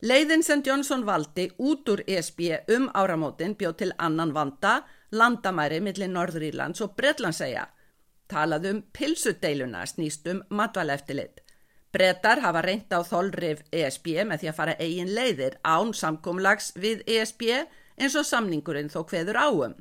Leiðin 0.01 0.43
sem 0.43 0.61
Johnson 0.65 1.05
valdi 1.07 1.47
út 1.57 1.87
úr 1.89 2.01
ESB 2.07 2.39
um 2.75 2.89
áramótin 2.93 3.55
bjóð 3.55 3.75
til 3.79 3.93
annan 3.97 4.33
vanda, 4.35 4.81
landamæri 5.11 5.79
millir 5.79 6.11
Norðurílands 6.11 6.81
og 6.83 6.97
Bretlandsæja. 6.97 7.69
Talað 8.27 8.67
um 8.71 8.83
pilsudeiluna 8.91 9.85
snýst 9.87 10.27
um 10.27 10.43
matvaleftilit. 10.49 11.39
Bretar 11.95 12.41
hafa 12.43 12.61
reynt 12.61 12.91
á 12.91 12.99
þólrif 13.07 13.61
ESB 13.71 14.25
með 14.27 14.41
því 14.41 14.51
að 14.51 14.57
fara 14.57 14.75
eigin 14.83 15.13
leiðir 15.15 15.55
án 15.63 15.93
samkumlags 15.95 16.73
við 16.75 17.05
ESB 17.07 17.45
eins 17.95 18.17
og 18.19 18.27
samningurinn 18.27 18.91
þó 18.91 19.05
hveður 19.07 19.39
áum. 19.39 19.75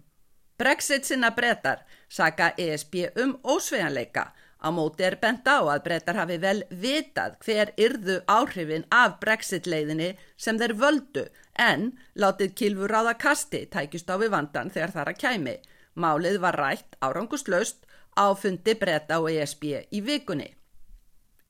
Brexit 0.59 1.09
sinna 1.09 1.33
brettar 1.35 1.83
saka 2.09 2.53
ESB 2.57 3.09
um 3.19 3.35
ósvejanleika. 3.43 4.29
Á 4.65 4.73
móti 4.73 5.05
er 5.05 5.19
bent 5.21 5.45
á 5.45 5.61
að 5.61 5.83
brettar 5.85 6.17
hafi 6.17 6.39
vel 6.41 6.63
vitað 6.83 7.37
hver 7.45 7.73
yrðu 7.87 8.17
áhrifin 8.33 8.87
af 8.89 9.19
Brexit-leiðinni 9.21 10.15
sem 10.41 10.57
þeir 10.61 10.75
völdu 10.81 11.25
en 11.61 11.91
látið 12.17 12.55
kilfur 12.61 12.95
ráða 12.97 13.15
kasti 13.27 13.67
tækist 13.75 14.09
á 14.09 14.17
við 14.17 14.33
vandan 14.33 14.73
þegar 14.73 14.95
þar 14.97 15.13
að 15.13 15.21
kæmi. 15.21 15.57
Málið 16.01 16.41
var 16.41 16.57
rætt 16.57 16.97
áranguslaust 17.05 17.85
á 18.17 18.33
fundi 18.33 18.75
bretta 18.81 19.21
og 19.21 19.29
ESB 19.35 19.65
í 19.93 20.01
vikunni. 20.01 20.55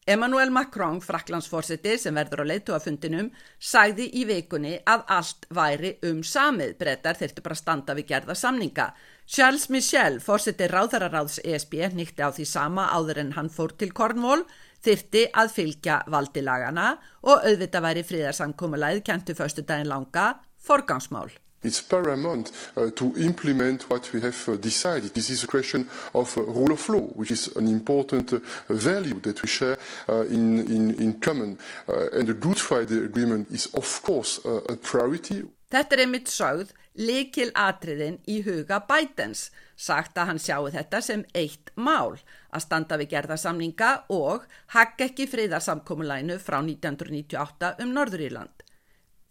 Emmanuel 0.07 0.51
Macron, 0.53 0.99
fraklandsforsiti 1.01 1.95
sem 1.97 2.13
verður 2.19 2.43
á 2.45 2.51
leittóafundinum, 2.51 3.31
sagði 3.57 4.11
í 4.21 4.27
vikunni 4.29 4.75
að 4.85 5.05
allt 5.17 5.47
væri 5.49 5.95
um 6.05 6.19
samið. 6.21 6.75
Brettar 6.77 7.17
þurftu 7.17 7.45
bara 7.47 7.57
standa 7.57 7.95
við 7.97 8.11
gerða 8.11 8.37
samninga. 8.37 8.91
Charles 9.25 9.71
Michel, 9.73 10.19
forsiti 10.21 10.69
ráðararáðs 10.69 11.39
ESB, 11.41 11.79
nýtti 11.97 12.21
á 12.21 12.29
því 12.29 12.45
sama 12.51 12.91
áður 12.93 13.23
en 13.23 13.33
hann 13.39 13.49
fór 13.49 13.73
til 13.81 13.95
Cornwall, 13.97 14.45
þyrti 14.85 15.25
að 15.33 15.55
fylgja 15.57 16.03
valdilagana 16.13 16.91
og 17.25 17.49
auðvita 17.49 17.81
væri 17.81 18.05
fríðarsankomulæð 18.05 19.01
kentu 19.09 19.33
förstu 19.41 19.65
daginn 19.65 19.89
langa 19.89 20.35
forgangsmál. 20.61 21.33
It's 21.65 21.81
paramount 21.81 22.53
uh, 22.77 22.91
to 22.91 23.15
implement 23.17 23.89
what 23.89 24.13
we 24.13 24.21
have 24.21 24.49
uh, 24.49 24.57
decided. 24.57 25.15
This 25.15 25.31
is 25.31 25.45
a 25.45 25.47
question 25.47 25.89
of 26.15 26.37
uh, 26.37 26.43
rule 26.43 26.73
of 26.73 26.89
law, 26.91 27.07
which 27.15 27.31
is 27.31 27.49
an 27.57 27.67
important 27.69 28.35
uh, 28.35 28.41
value 28.69 29.19
that 29.21 29.41
we 29.43 29.49
share 29.49 29.79
uh, 30.09 30.27
in, 30.27 30.59
in, 30.61 30.95
in 31.01 31.15
common. 31.21 31.59
Uh, 31.89 32.11
and 32.13 32.29
the 32.29 32.35
Good 32.35 32.59
Friday 32.59 32.99
Agreement 33.05 33.51
is 33.51 33.67
of 33.75 34.03
course 34.03 34.41
a 34.45 34.77
priority. 34.77 35.43
Þetta 35.73 35.97
er 35.97 36.03
einmitt 36.05 36.29
sögð 36.31 36.75
likil 36.95 37.49
atriðin 37.59 38.21
í 38.31 38.37
huga 38.45 38.79
Bidens, 38.87 39.49
sagt 39.75 40.19
að 40.21 40.29
hann 40.29 40.43
sjáu 40.43 40.69
þetta 40.71 41.01
sem 41.03 41.25
eitt 41.35 41.73
mál, 41.75 42.21
að 42.55 42.67
standa 42.67 42.99
við 43.01 43.15
gerðarsamninga 43.17 43.91
og 44.15 44.45
hakka 44.77 45.09
ekki 45.09 45.27
friðarsamkomulænu 45.33 46.39
frá 46.39 46.61
1998 46.61 47.75
um 47.83 47.97
Norðuríland. 47.97 48.63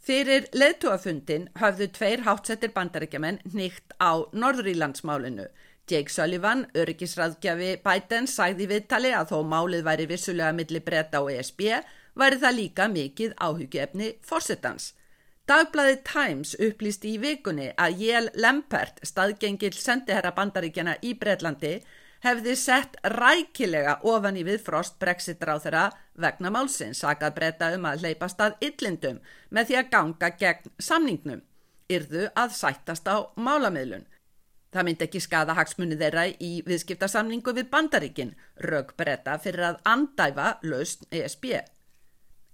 Fyrir 0.03 0.49
leðtúafundin 0.51 1.45
hafðu 1.55 1.85
tveir 1.95 2.25
hátsettir 2.25 2.73
bandaríkjaman 2.75 3.37
nýtt 3.55 3.93
á 4.03 4.19
Norðurílandsmálinu. 4.35 5.45
Jake 5.87 6.11
Sullivan, 6.11 6.65
öryggisraðgjafi 6.75 7.69
Biden, 7.85 8.27
sagði 8.27 8.67
viðtali 8.67 9.13
að 9.15 9.31
þó 9.31 9.37
málið 9.47 9.85
væri 9.87 10.09
vissulega 10.11 10.51
milli 10.57 10.81
breyta 10.83 11.21
og 11.23 11.31
ESB, 11.31 11.63
væri 12.19 12.41
það 12.41 12.57
líka 12.57 12.89
mikið 12.91 13.37
áhugjöfni 13.39 14.11
fórsetans. 14.27 14.91
Dagbladið 15.47 16.03
Times 16.07 16.53
upplýsti 16.59 17.15
í 17.15 17.23
vikunni 17.23 17.69
að 17.79 18.03
Jél 18.03 18.27
Lempert, 18.35 18.99
staðgengil 19.07 19.71
sendiherra 19.75 20.35
bandaríkjana 20.35 20.97
í 20.99 21.15
Breitlandi, 21.19 21.77
hefði 22.23 22.55
sett 22.55 22.95
rækilega 23.03 23.97
ofan 24.07 24.38
í 24.39 24.45
viðfrost 24.47 24.95
brexit 24.99 25.43
ráð 25.43 25.65
þeirra 25.65 25.83
vegna 26.23 26.51
málsins, 26.53 27.01
sakað 27.03 27.36
breyta 27.36 27.71
um 27.75 27.89
að 27.89 28.05
leipast 28.07 28.39
að 28.43 28.55
yllindum 28.69 29.19
með 29.51 29.69
því 29.69 29.79
að 29.79 29.91
ganga 29.91 30.29
gegn 30.39 30.73
samningnum, 30.79 31.43
yrðu 31.91 32.29
að 32.39 32.55
sættast 32.55 33.12
á 33.12 33.27
málamiðlun. 33.36 34.07
Það 34.73 34.88
myndi 34.88 35.05
ekki 35.05 35.21
skada 35.21 35.53
hagsmunni 35.53 35.99
þeirra 35.99 36.25
í 36.41 36.53
viðskiptasamningu 36.65 37.53
við 37.53 37.69
bandaríkin, 37.69 38.33
rauk 38.65 38.95
breyta 38.97 39.38
fyrir 39.38 39.67
að 39.67 39.83
andæfa 39.86 40.47
lausn 40.65 41.05
ESB. 41.12 41.59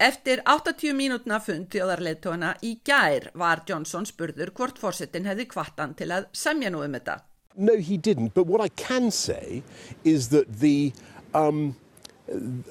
Eftir 0.00 0.42
80 0.48 0.96
mínútna 0.96 1.38
fund 1.44 1.70
þjóðarleitóna 1.72 2.54
í 2.64 2.78
gær 2.84 3.30
var 3.36 3.62
Johnson 3.68 4.08
spurður 4.08 4.52
hvort 4.56 4.80
fórsetin 4.80 5.28
hefði 5.28 5.46
kvartan 5.48 5.92
til 5.94 6.10
að 6.16 6.28
semja 6.32 6.72
nú 6.72 6.80
um 6.84 6.96
þetta. 6.96 7.20
No, 7.56 7.76
he 7.76 7.96
didn't. 7.96 8.34
But 8.34 8.46
what 8.46 8.60
I 8.60 8.68
can 8.68 9.10
say 9.10 9.62
is 10.04 10.28
that 10.28 10.60
the 10.60 10.92
um, 11.34 11.76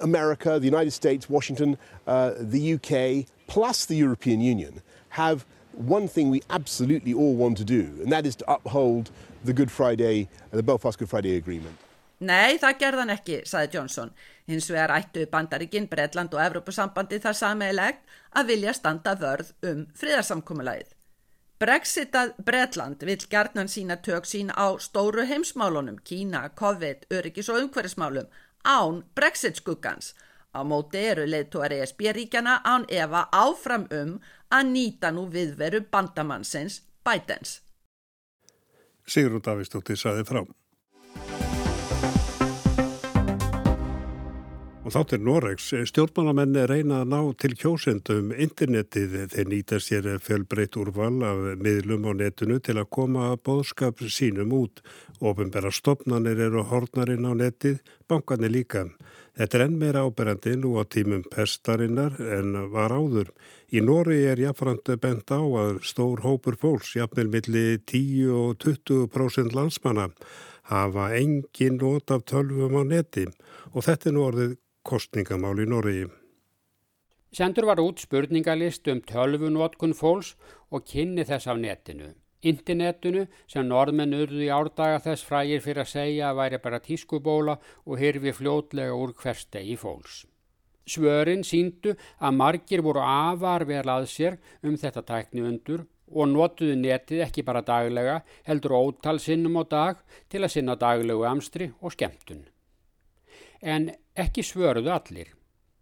America, 0.01 0.59
the 0.59 0.65
United 0.65 0.91
States, 0.91 1.29
Washington, 1.29 1.77
uh, 2.07 2.33
the 2.37 2.73
UK, 2.75 3.27
plus 3.47 3.85
the 3.85 3.95
European 3.95 4.41
Union 4.41 4.81
have 5.09 5.45
one 5.73 6.07
thing 6.07 6.29
we 6.29 6.41
absolutely 6.49 7.13
all 7.13 7.35
want 7.35 7.57
to 7.57 7.63
do, 7.63 7.99
and 8.01 8.11
that 8.11 8.25
is 8.25 8.35
to 8.37 8.51
uphold 8.51 9.11
the 9.43 9.53
Good 9.53 9.71
Friday, 9.71 10.27
the 10.51 10.63
Belfast 10.63 10.97
Good 10.99 11.09
Friday 11.09 11.37
Agreement. 11.37 11.77
Nei, 12.19 12.57
það 12.59 12.79
gerðan 12.81 13.13
ekki, 13.13 13.37
saði 13.47 13.71
Johnson. 13.77 14.09
Hins 14.49 14.67
vegar 14.67 14.91
ættu 14.91 15.23
Bandaríkinn, 15.31 15.87
Breitland 15.87 16.33
og 16.35 16.41
Evrópusambandi 16.43 17.21
það 17.23 17.37
sameilegt 17.39 18.17
að 18.35 18.51
vilja 18.51 18.73
standa 18.75 19.13
vörð 19.15 19.53
um 19.63 19.85
friðarsamkúmulæðið. 19.95 20.98
Brexitað 21.59 22.37
Bretland 22.47 23.01
vil 23.03 23.19
gerðnan 23.27 23.67
sína 23.67 23.97
tök 23.99 24.23
sín 24.23 24.47
á 24.55 24.79
stóru 24.79 25.25
heimsmálunum, 25.27 25.97
Kína, 26.07 26.45
COVID, 26.55 27.09
öryggis 27.11 27.49
og 27.51 27.59
umhverfismálum, 27.65 28.29
án 28.63 29.03
Brexit 29.15 29.59
skuggans. 29.59 30.13
Á 30.55 30.63
móti 30.63 31.03
eru 31.11 31.27
leðtúar 31.27 31.75
ESB-ríkjana 31.75 32.61
án 32.63 32.87
Eva 32.87 33.27
áfram 33.35 33.89
um 33.91 34.15
að 34.47 34.71
nýta 34.71 35.11
nú 35.11 35.27
viðveru 35.27 35.83
bandamannsins 35.91 36.79
Bidens. 37.03 37.59
Sigrun 39.03 39.43
Davísdóttir 39.43 39.99
saði 39.99 40.23
frá. 40.23 40.45
Og 44.89 44.95
þá 44.95 45.03
til 45.05 45.21
Noregs. 45.21 45.65
Stjórnmálamenni 45.85 46.63
reyna 46.65 47.03
að 47.03 47.11
ná 47.11 47.17
til 47.37 47.53
kjósendum 47.61 48.31
internetið. 48.33 49.11
Þeir 49.29 49.49
nýta 49.51 49.77
sér 49.77 50.05
fjölbreytt 50.25 50.79
úrval 50.81 51.19
af 51.27 51.41
miðlum 51.61 52.07
á 52.09 52.17
netinu 52.17 52.55
til 52.57 52.73
að 52.81 52.87
koma 52.97 53.27
bóðskap 53.37 53.99
sínum 54.09 54.55
út. 54.57 54.79
Ofinbæra 55.21 55.69
stopnarnir 55.69 56.41
eru 56.41 56.63
hornarinn 56.71 57.27
á 57.29 57.37
netið, 57.37 57.83
bankarnir 58.09 58.49
líka. 58.49 58.87
Þetta 59.37 59.59
er 59.59 59.63
enn 59.67 59.75
meira 59.77 60.01
áberandi 60.09 60.55
nú 60.57 60.71
á 60.81 60.83
tímum 60.89 61.21
pestarinnar 61.35 62.17
en 62.17 62.57
var 62.73 62.89
áður. 62.89 63.29
Í 63.69 63.83
Nóri 63.85 64.23
er 64.25 64.41
jáfnframt 64.41 64.89
bent 65.03 65.29
á 65.29 65.37
að 65.37 65.83
stór 65.85 66.23
hópur 66.25 66.57
fólks, 66.57 66.95
jafnvel 66.97 67.27
milli 67.29 67.77
10 67.77 68.33
og 68.33 68.57
20% 68.65 69.53
landsmanna, 69.53 70.09
hafa 70.73 71.11
engin 71.13 71.77
nót 71.77 72.09
af 72.09 72.25
tölvum 72.25 72.81
á 72.81 72.83
neti 72.89 73.27
og 73.69 73.85
þetta 73.85 74.09
er 74.09 74.17
nú 74.17 74.25
orðið 74.25 74.57
kostningamál 74.83 75.59
í 75.61 75.67
Noregi. 75.69 76.07
Sendur 77.35 77.67
var 77.69 77.81
út 77.83 78.01
spurningalist 78.01 78.87
um 78.89 79.03
tölvunvotkun 79.05 79.93
fólks 79.93 80.33
og 80.73 80.87
kynni 80.89 81.25
þess 81.29 81.49
af 81.51 81.59
netinu. 81.61 82.13
Internetinu 82.41 83.25
sem 83.51 83.67
norðmenn 83.67 84.15
urðu 84.15 84.45
í 84.47 84.49
árdaga 84.55 85.01
þess 85.03 85.27
frægir 85.27 85.61
fyrir 85.61 85.83
að 85.83 85.91
segja 85.91 86.29
að 86.29 86.39
væri 86.39 86.59
bara 86.63 86.79
tískubóla 86.79 87.57
og 87.85 87.99
hyrfi 87.99 88.33
fljótlega 88.33 88.95
úr 88.95 89.13
hverstegi 89.19 89.75
fólks. 89.77 90.23
Svörin 90.89 91.43
síndu 91.45 91.93
að 92.17 92.37
margir 92.39 92.81
voru 92.81 93.03
afar 93.05 93.67
vel 93.69 93.85
að 93.85 94.07
sér 94.09 94.39
um 94.63 94.77
þetta 94.79 95.03
tækni 95.05 95.43
undur 95.45 95.85
og 96.09 96.31
notuðu 96.31 96.79
netið 96.79 97.25
ekki 97.27 97.43
bara 97.45 97.61
daglega 97.61 98.21
heldur 98.47 98.77
ótal 98.79 99.19
sinnum 99.21 99.59
á 99.61 99.63
dag 99.69 99.99
til 100.31 100.41
að 100.41 100.53
sinna 100.55 100.75
daglegu 100.79 101.27
amstri 101.29 101.69
og 101.81 101.93
skemmtun. 101.93 102.47
En 103.61 103.91
ekki 104.23 104.43
svöruðu 104.45 104.91
allir. 104.93 105.33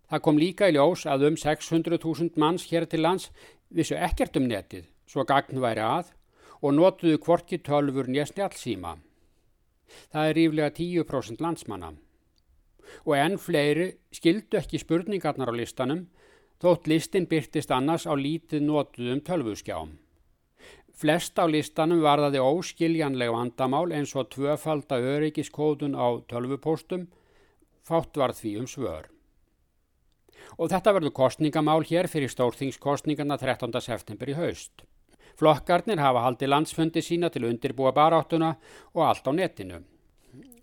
Það 0.07 0.23
kom 0.23 0.37
líka 0.39 0.69
í 0.69 0.75
ljós 0.75 1.03
að 1.09 1.25
um 1.31 1.37
600.000 1.39 2.39
manns 2.39 2.67
hér 2.71 2.85
til 2.87 3.01
lands 3.03 3.31
vissu 3.69 3.97
ekkert 3.99 4.37
um 4.39 4.47
netið, 4.47 4.85
svo 5.09 5.25
gagn 5.27 5.59
væri 5.59 5.83
að, 5.83 6.13
og 6.63 6.73
notuðu 6.73 7.19
kvorki 7.21 7.59
tölfur 7.59 8.07
nýjast 8.07 8.37
njálsíma. 8.39 8.95
Það 10.11 10.29
er 10.29 10.37
ríflega 10.37 10.71
10% 10.77 11.43
landsmanna. 11.43 11.93
Og 13.03 13.13
enn 13.19 13.37
fleiri 13.41 13.89
skildu 14.15 14.59
ekki 14.59 14.79
spurningarnar 14.79 15.51
á 15.51 15.55
listanum, 15.59 16.07
þótt 16.63 16.87
listin 16.87 17.27
byrtist 17.27 17.71
annars 17.71 18.07
á 18.07 18.13
lítið 18.15 18.63
notuðum 18.63 19.21
tölvuskjám. 19.27 19.91
Flest 20.97 21.37
á 21.37 21.45
listanum 21.45 21.99
var 22.01 22.23
það 22.23 22.39
óskiljanleg 22.41 23.29
vandamál 23.29 23.91
eins 23.93 24.15
og 24.17 24.31
tvöfalda 24.33 24.97
öryggiskódun 24.97 25.93
á 25.93 26.07
tölvupóstum, 26.31 27.05
fátt 27.87 28.19
var 28.19 28.35
því 28.35 28.57
um 28.61 28.67
svör. 28.67 29.07
Og 30.57 30.71
þetta 30.71 30.93
verður 30.97 31.15
kostningamál 31.15 31.81
hér 31.87 32.09
fyrir 32.11 32.31
stórþingskostningarna 32.31 33.37
13. 33.39 33.73
september 33.81 34.31
í 34.31 34.37
haust. 34.37 34.83
Flokkarnir 35.37 36.01
hafa 36.01 36.23
haldið 36.25 36.49
landsfundi 36.49 37.03
sína 37.05 37.29
til 37.29 37.45
undirbúa 37.45 37.93
baráttuna 37.93 38.55
og 38.95 39.03
allt 39.05 39.27
á 39.29 39.31
netinu. 39.37 39.83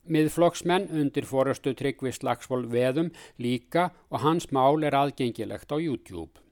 Miðflokksmenn 0.05 0.91
undir 0.93 1.25
fórastu 1.25 1.73
Tryggvi 1.79 2.11
Slagsvold 2.13 2.67
veðum 2.73 3.13
líka 3.41 3.89
og 4.11 4.21
hans 4.25 4.51
mál 4.53 4.83
er 4.85 4.97
aðgengilegt 4.99 5.71
á 5.73 5.79
YouTube. 5.81 6.43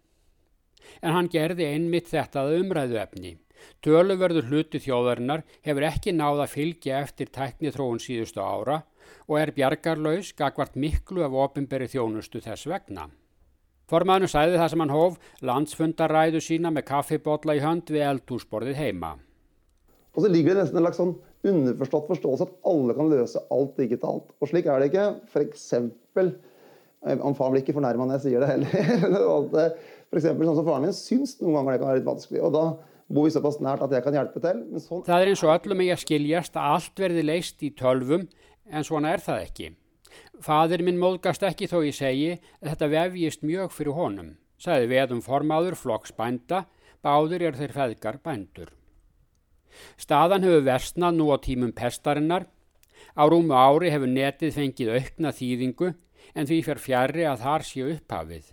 En 1.03 1.13
hann 1.13 1.29
gerði 1.29 1.67
einmitt 1.75 2.09
þetta 2.09 2.47
umræðu 2.57 3.01
efni. 3.03 3.35
Töluverður 3.85 4.49
hluti 4.49 4.81
þjóðarinnar 4.83 5.45
hefur 5.67 5.87
ekki 5.91 6.15
náða 6.15 6.47
að 6.47 6.55
fylgja 6.55 7.03
eftir 7.03 7.31
tækni 7.35 7.75
þróun 7.75 8.01
síðustu 8.03 8.43
ára 8.43 8.81
og 9.29 9.41
er 9.41 9.55
bjargarlaus 9.57 10.33
gagvart 10.39 10.77
miklu 10.77 11.25
af 11.27 11.35
ofinberi 11.47 11.89
þjónustu 11.91 12.43
þess 12.45 12.69
vegna. 12.71 13.09
Formaðinu 13.91 14.31
sæði 14.31 14.57
það 14.61 14.71
sem 14.73 14.83
hann 14.85 14.95
hóf 14.95 15.19
landsfundaræðu 15.45 16.41
sína 16.41 16.71
med 16.73 16.87
kaffibotla 16.89 17.59
i 17.59 17.63
hönd 17.65 17.91
ved 17.93 18.07
eldhusbordet 18.07 18.77
heima. 18.79 19.17
Og 20.13 20.29
ligger 20.29 20.55
det 20.55 20.63
nesten 20.63 20.79
en 20.79 20.87
slags 20.87 21.01
sånn 21.01 21.15
underforstått 21.49 22.09
forståelse 22.11 22.47
at 22.47 22.55
alle 22.69 22.95
kan 22.97 23.11
løse 23.11 23.41
alt 23.53 23.77
digitalt. 23.81 24.31
Og 24.41 24.51
slik 24.51 24.69
er 24.69 24.81
det 24.81 24.91
ikke. 24.93 25.07
For 25.33 25.45
eksempel, 25.45 26.35
eh, 27.07 27.19
om 27.19 27.35
faren 27.35 27.57
blir 27.57 27.65
ikke 27.65 27.77
fornærmet 27.77 28.09
når 28.09 28.21
jeg 28.21 28.25
sier 28.29 28.45
det 28.45 28.51
heller. 28.53 29.77
For 30.13 30.21
eksempel 30.21 30.45
sånn 30.45 30.59
som 30.61 30.67
faren 30.69 30.85
min 30.85 30.97
syns 30.97 31.39
noen 31.41 31.57
ganger 31.57 31.73
det 31.73 31.81
kan 31.81 31.89
være 31.89 32.01
litt 32.03 32.11
vanskelig. 32.11 32.43
Og 32.45 32.53
da 32.53 32.65
vi 33.13 33.33
såpass 33.33 33.59
nært 33.65 33.83
at 33.85 33.93
jeg 33.93 34.05
kan 34.05 34.17
hjelpe 34.17 34.41
til. 34.45 34.63
Sånn... 34.81 35.05
Það 35.09 35.25
er 35.25 35.33
eins 35.33 35.45
og 35.45 35.53
öllum 35.55 35.85
að 35.85 36.03
skiljast 36.05 36.57
að 36.57 36.77
allt 36.77 37.03
verði 37.05 37.25
leist 37.27 37.65
í 37.65 37.73
tölvum 37.77 38.29
en 38.71 38.85
svona 38.85 39.13
er 39.15 39.23
það 39.25 39.47
ekki. 39.47 39.71
Fadir 40.43 40.83
minn 40.85 41.01
móðgast 41.01 41.43
ekki 41.47 41.69
þó 41.71 41.81
ég 41.87 41.97
segi 41.97 42.31
að 42.35 42.69
þetta 42.73 42.93
vefjist 42.93 43.45
mjög 43.47 43.73
fyrir 43.73 43.97
honum, 43.97 44.31
sagði 44.61 44.91
veðum 44.93 45.23
formáður 45.25 45.79
flokks 45.79 46.15
bænda, 46.17 46.65
báður 47.03 47.49
er 47.49 47.59
þeir 47.59 47.77
feðgar 47.77 48.19
bændur. 48.25 48.73
Staðan 49.97 50.45
hefur 50.45 50.67
versnað 50.67 51.19
nú 51.19 51.29
á 51.33 51.37
tímum 51.41 51.73
pestarinnar, 51.73 52.49
á 53.17 53.23
rúmu 53.25 53.57
ári 53.57 53.93
hefur 53.93 54.11
netið 54.11 54.59
fengið 54.59 54.97
aukna 54.99 55.33
þýðingu 55.33 55.95
en 56.35 56.49
því 56.49 56.59
fer 56.67 56.81
fjari 56.81 57.25
að 57.29 57.47
þar 57.47 57.65
séu 57.67 57.95
upphafið. 57.97 58.51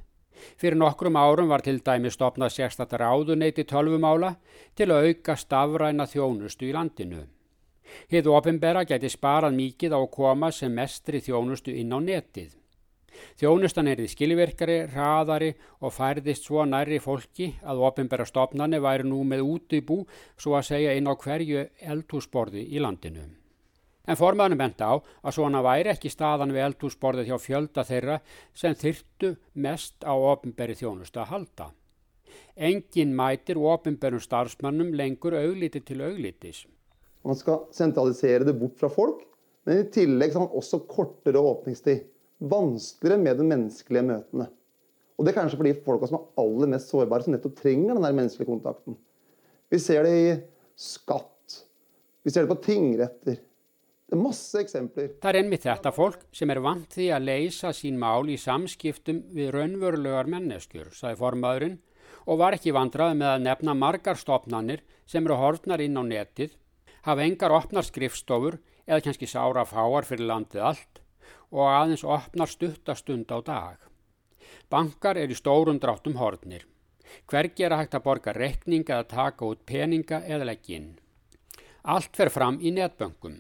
Fyrir 0.60 0.80
nokkrum 0.80 1.18
árum 1.20 1.50
var 1.52 1.64
til 1.66 1.82
dæmi 1.84 2.12
stopnað 2.14 2.54
sérstatar 2.56 3.04
áðuneyti 3.04 3.66
tölvumála 3.68 4.38
til 4.76 4.88
að 4.94 5.10
auka 5.10 5.36
stafræna 5.36 6.08
þjónustu 6.08 6.70
í 6.70 6.76
landinu. 6.76 7.26
Hið 8.12 8.32
ofinbera 8.34 8.86
geti 8.88 9.10
sparað 9.10 9.58
mikið 9.58 9.96
á 9.96 10.00
að 10.00 10.12
koma 10.16 10.52
sem 10.52 10.74
mestri 10.74 11.22
þjónustu 11.24 11.76
inn 11.76 11.94
á 11.96 12.00
netið. 12.00 12.56
Þjónustan 13.40 13.90
er 13.92 14.00
því 14.00 14.08
skilvirkari, 14.14 14.78
hraðari 14.94 15.50
og 15.84 15.94
færðist 15.96 16.48
svo 16.48 16.64
nærri 16.68 17.00
fólki 17.04 17.52
að 17.64 17.82
ofinbera 17.90 18.28
stopnani 18.28 18.80
væri 18.84 19.08
nú 19.08 19.24
með 19.28 19.44
útibú 19.56 20.04
svo 20.38 20.56
að 20.60 20.70
segja 20.72 20.96
inn 20.96 21.10
á 21.10 21.14
hverju 21.20 21.66
eldhúsborði 21.94 22.66
í 22.70 22.84
landinu. 22.84 23.26
En 24.10 24.18
formaðunum 24.18 24.58
bent 24.58 24.80
á 24.82 24.98
að 24.98 25.36
svona 25.36 25.62
væri 25.62 25.92
ekki 25.92 26.10
staðan 26.10 26.54
við 26.56 26.66
eldhúsborðið 26.70 27.30
hjá 27.30 27.38
fjölda 27.44 27.86
þeirra 27.86 28.18
sem 28.58 28.74
þyrtu 28.74 29.36
mest 29.66 30.02
á 30.02 30.14
ofinberi 30.16 30.78
þjónustu 30.80 31.22
að 31.22 31.32
halda. 31.34 31.70
Engin 32.56 33.14
mætir 33.16 33.60
ofinberum 33.62 34.22
starfsmannum 34.24 34.96
lengur 34.98 35.38
augliti 35.38 35.82
til 35.86 36.02
auglitis. 36.02 36.66
Man 37.28 37.38
skal 37.38 37.66
sentralisere 37.76 38.48
det 38.48 38.56
bort 38.58 38.78
fra 38.80 38.90
folk, 38.92 39.26
men 39.68 39.82
i 39.82 39.90
tillegg 39.92 40.34
har 40.34 40.46
man 40.46 40.56
også 40.58 40.82
kortere 40.90 41.42
åpningstid. 41.42 42.06
Vanskeligere 42.40 43.20
med 43.20 43.42
de 43.42 43.48
menneskelige 43.48 44.06
møtene. 44.08 44.48
Og 45.20 45.26
det 45.26 45.34
er 45.34 45.42
kanskje 45.42 45.60
fordi 45.60 45.76
folka 45.84 46.08
som 46.08 46.22
er 46.22 46.40
aller 46.40 46.72
mest 46.72 46.94
sårbare, 46.94 47.26
som 47.26 47.36
nettopp 47.36 47.58
trenger 47.60 47.98
den 47.98 48.06
der 48.08 48.16
menneskelige 48.16 48.48
kontakten. 48.48 48.96
Vi 49.70 49.80
ser 49.84 50.08
det 50.08 50.14
i 50.16 50.30
skatt. 50.80 51.58
Vi 52.24 52.32
ser 52.32 52.46
det 52.46 52.54
på 52.54 52.64
tingretter. 52.64 53.42
Det 54.10 54.16
er 54.18 54.22
masse 54.24 54.58
eksempler. 54.64 55.12
Det 55.20 55.34
er 55.36 55.46
med 55.46 55.62
dette 55.62 55.92
folk, 55.94 56.24
som 56.34 56.50
er 56.50 56.62
vant 56.64 56.88
til 56.96 57.12
å 57.14 57.20
løse 57.22 57.74
sin 57.78 58.00
mål 58.00 58.32
i 58.34 58.40
samskifte 58.42 59.14
med 59.20 59.52
raunverulegar 59.54 60.32
mennesker, 60.32 60.88
sa 60.96 61.12
formannen, 61.20 61.76
og 62.26 62.40
var 62.40 62.56
ikke 62.56 62.74
vant 62.74 62.96
med 63.12 63.28
å 63.28 63.38
nevne 63.44 63.76
mange 63.78 64.16
stopnader 64.18 64.82
som 65.06 65.28
er 65.28 65.38
horfnar 65.38 65.84
inn 65.84 66.00
á 66.00 66.04
netið 66.08 66.56
hafa 67.08 67.26
engar 67.26 67.54
opnar 67.56 67.86
skrifstofur 67.88 68.60
eða 68.88 69.04
kannski 69.06 69.30
sára 69.30 69.66
fáar 69.68 70.08
fyrir 70.08 70.30
landið 70.30 70.66
allt 70.72 71.02
og 71.52 71.66
aðeins 71.68 72.06
opnar 72.06 72.50
stuttastund 72.50 73.32
á 73.32 73.40
dag. 73.46 73.78
Bankar 74.70 75.18
er 75.18 75.32
í 75.32 75.38
stórum 75.38 75.80
dráttum 75.82 76.18
hornir. 76.22 76.66
Hvergi 77.30 77.66
er 77.66 77.74
að 77.74 77.84
hægt 77.84 77.96
að 77.98 78.06
borga 78.06 78.34
rekninga 78.38 79.00
eða 79.00 79.12
taka 79.14 79.46
út 79.50 79.66
peninga 79.66 80.22
eða 80.26 80.50
legginn. 80.52 80.92
Allt 81.84 82.18
fer 82.18 82.30
fram 82.30 82.60
í 82.62 82.74
netböngum. 82.76 83.40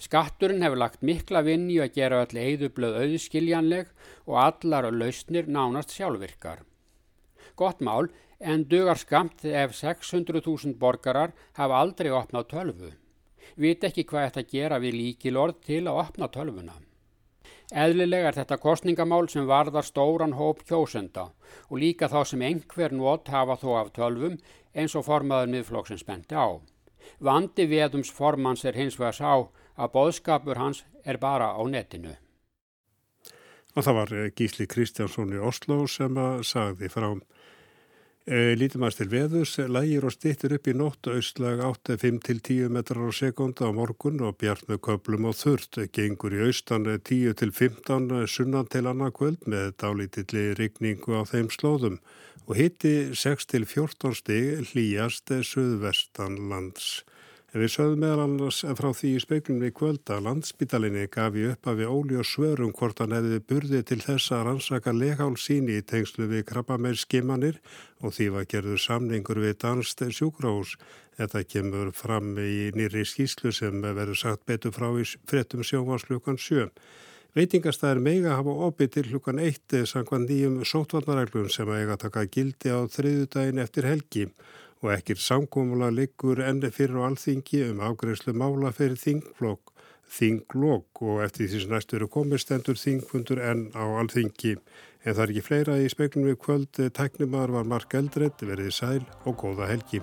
Skatturinn 0.00 0.64
hefur 0.64 0.80
lagt 0.80 1.02
mikla 1.04 1.42
vinni 1.44 1.76
að 1.80 1.94
gera 1.96 2.22
öll 2.24 2.40
eðublöð 2.40 2.98
auðskiljanleg 3.02 3.90
og 4.26 4.36
allar 4.40 4.88
lausnir 4.92 5.48
nánast 5.48 5.92
sjálfvirkar. 5.96 6.64
Gott 7.60 7.80
mál 7.84 8.08
en 8.40 8.64
dugar 8.64 8.96
skamt 8.96 9.44
ef 9.44 9.76
600.000 9.76 10.78
borgarar 10.80 11.34
hafa 11.58 11.80
aldrei 11.84 12.10
opnað 12.10 12.48
tölvu. 12.54 12.92
Vit 13.60 13.84
ekki 13.84 14.06
hvað 14.08 14.30
þetta 14.30 14.52
gera 14.52 14.78
við 14.80 14.96
líkilord 14.96 15.60
til 15.66 15.82
að 15.84 16.00
opna 16.04 16.28
tölvuna. 16.32 16.76
Eðlilega 17.70 18.30
er 18.30 18.38
þetta 18.40 18.58
kostningamál 18.58 19.28
sem 19.30 19.46
varðar 19.46 19.86
stóran 19.86 20.34
hóp 20.38 20.64
kjósenda 20.66 21.28
og 21.68 21.76
líka 21.82 22.08
þá 22.10 22.24
sem 22.26 22.42
einhver 22.42 22.94
nót 22.96 23.28
hafa 23.30 23.58
þó 23.60 23.68
af 23.82 23.92
tölvum 23.94 24.40
eins 24.74 24.96
og 24.98 25.06
formaður 25.06 25.52
miðflokksins 25.52 26.06
benti 26.08 26.34
á. 26.34 26.58
Vandi 27.20 27.66
veðums 27.70 28.10
formans 28.10 28.64
er 28.64 28.78
hins 28.78 28.98
vegar 28.98 29.14
sá 29.20 29.32
að 29.76 29.92
boðskapur 29.94 30.58
hans 30.58 30.82
er 31.04 31.20
bara 31.22 31.52
á 31.54 31.62
netinu. 31.68 32.16
Og 33.76 33.86
það 33.86 33.98
var 34.00 34.14
Gísli 34.34 34.66
Kristjánsson 34.66 35.36
í 35.36 35.38
Oslo 35.38 35.84
sem 35.86 36.16
sagði 36.42 36.90
frá 36.90 37.12
lítum 38.28 38.84
aðeins 38.84 38.98
til 38.98 39.08
veðus, 39.10 39.52
lægir 39.72 40.04
og 40.04 40.12
stittir 40.12 40.52
upp 40.52 40.68
í 40.68 40.74
nótt, 40.76 41.08
austlag 41.08 41.62
8-5-10 41.64 42.68
metrar 42.68 43.08
á 43.08 43.12
sekund 43.16 43.62
á 43.64 43.72
morgun 43.72 44.20
og 44.20 44.36
bjart 44.38 44.68
með 44.68 44.82
köplum 44.86 45.28
og 45.30 45.38
þurft, 45.38 45.80
gengur 45.90 46.36
í 46.36 46.42
austan 46.44 46.84
10-15 46.84 48.28
sunnan 48.28 48.68
til 48.68 48.84
annað 48.86 49.14
kvöld 49.16 49.48
með 49.48 49.72
dálítilli 49.80 50.50
rigningu 50.58 51.16
á 51.16 51.24
þeim 51.24 51.48
slóðum. 51.48 51.96
Og 52.44 52.58
hitti 52.58 53.14
6-14 53.16 54.16
stig 54.20 54.70
hlýjast 54.72 55.32
söðvestan 55.46 56.36
lands. 56.50 57.00
Við 57.50 57.66
sögðum 57.74 58.04
meðal 58.04 58.20
annars 58.28 58.60
frá 58.78 58.86
því 58.94 59.08
í 59.16 59.20
speiklunni 59.24 59.68
í 59.72 59.74
kvöld 59.74 60.10
að 60.14 60.20
landsbytalinni 60.28 61.08
gaf 61.10 61.34
í 61.34 61.48
upp 61.50 61.66
að 61.66 61.80
við 61.80 61.88
óli 61.90 62.18
og 62.20 62.28
svörum 62.30 62.70
hvort 62.78 63.02
hann 63.02 63.16
hefði 63.16 63.40
burði 63.42 63.80
til 63.88 63.98
þess 64.04 64.30
að 64.36 64.44
rannsaka 64.46 64.92
legál 64.94 65.34
síni 65.34 65.80
í 65.80 65.82
tengslu 65.82 66.28
við 66.30 66.44
krabbameir 66.46 67.00
skimanir 67.00 67.58
og 68.06 68.14
því 68.14 68.28
var 68.36 68.46
gerður 68.54 68.84
samningur 68.84 69.42
við 69.42 69.58
Danst 69.64 69.98
sjúkrahús. 69.98 70.76
Þetta 71.18 71.42
kemur 71.50 71.90
fram 71.90 72.38
í 72.38 72.70
nýri 72.78 73.02
skýslu 73.02 73.50
sem 73.50 73.82
verður 73.82 74.22
sagt 74.22 74.46
betur 74.46 74.70
frá 74.70 74.86
í 74.94 75.02
frettum 75.26 75.66
sjónvarslökan 75.66 76.38
7. 76.38 76.70
Veitingastæðir 77.34 77.98
meiga 78.02 78.38
hafa 78.38 78.54
opið 78.70 78.94
til 78.94 79.06
hlukan 79.10 79.42
1 79.42 79.82
sangvað 79.90 80.28
nýjum 80.28 80.62
sótvarnareglum 80.62 81.50
sem 81.50 81.66
eiga 81.74 81.98
taka 81.98 82.28
gildi 82.30 82.70
á 82.70 82.86
þriðudagin 82.86 83.62
eftir 83.66 83.90
helgi 83.90 84.28
og 84.82 84.92
ekkir 84.94 85.20
samkómula 85.20 85.90
liggur 85.92 86.40
enni 86.44 86.70
fyrir 86.72 87.00
á 87.00 87.08
alþingi 87.10 87.64
um 87.68 87.82
afgreifslu 87.84 88.32
mála 88.32 88.72
fyrir 88.76 88.96
þingflokk, 89.00 89.74
þinglokk 90.16 91.02
og 91.04 91.20
eftir 91.26 91.50
því 91.50 91.60
sem 91.64 91.74
næstu 91.74 91.98
eru 91.98 92.08
komið 92.16 92.44
stendur 92.44 92.80
þingfundur 92.80 93.44
enn 93.50 93.68
á 93.76 93.84
alþingi. 94.00 94.56
En 95.04 95.14
það 95.14 95.22
er 95.26 95.34
ekki 95.34 95.46
fleira 95.50 95.78
í 95.80 95.92
speklunum 95.92 96.32
við 96.32 96.42
kvöld, 96.46 96.82
teknimaður 96.96 97.56
var 97.58 97.70
Mark 97.76 97.94
Eldred, 98.00 98.40
verið 98.40 98.74
sæl 98.76 99.04
og 99.24 99.38
góða 99.44 99.70
helgi. 99.70 100.02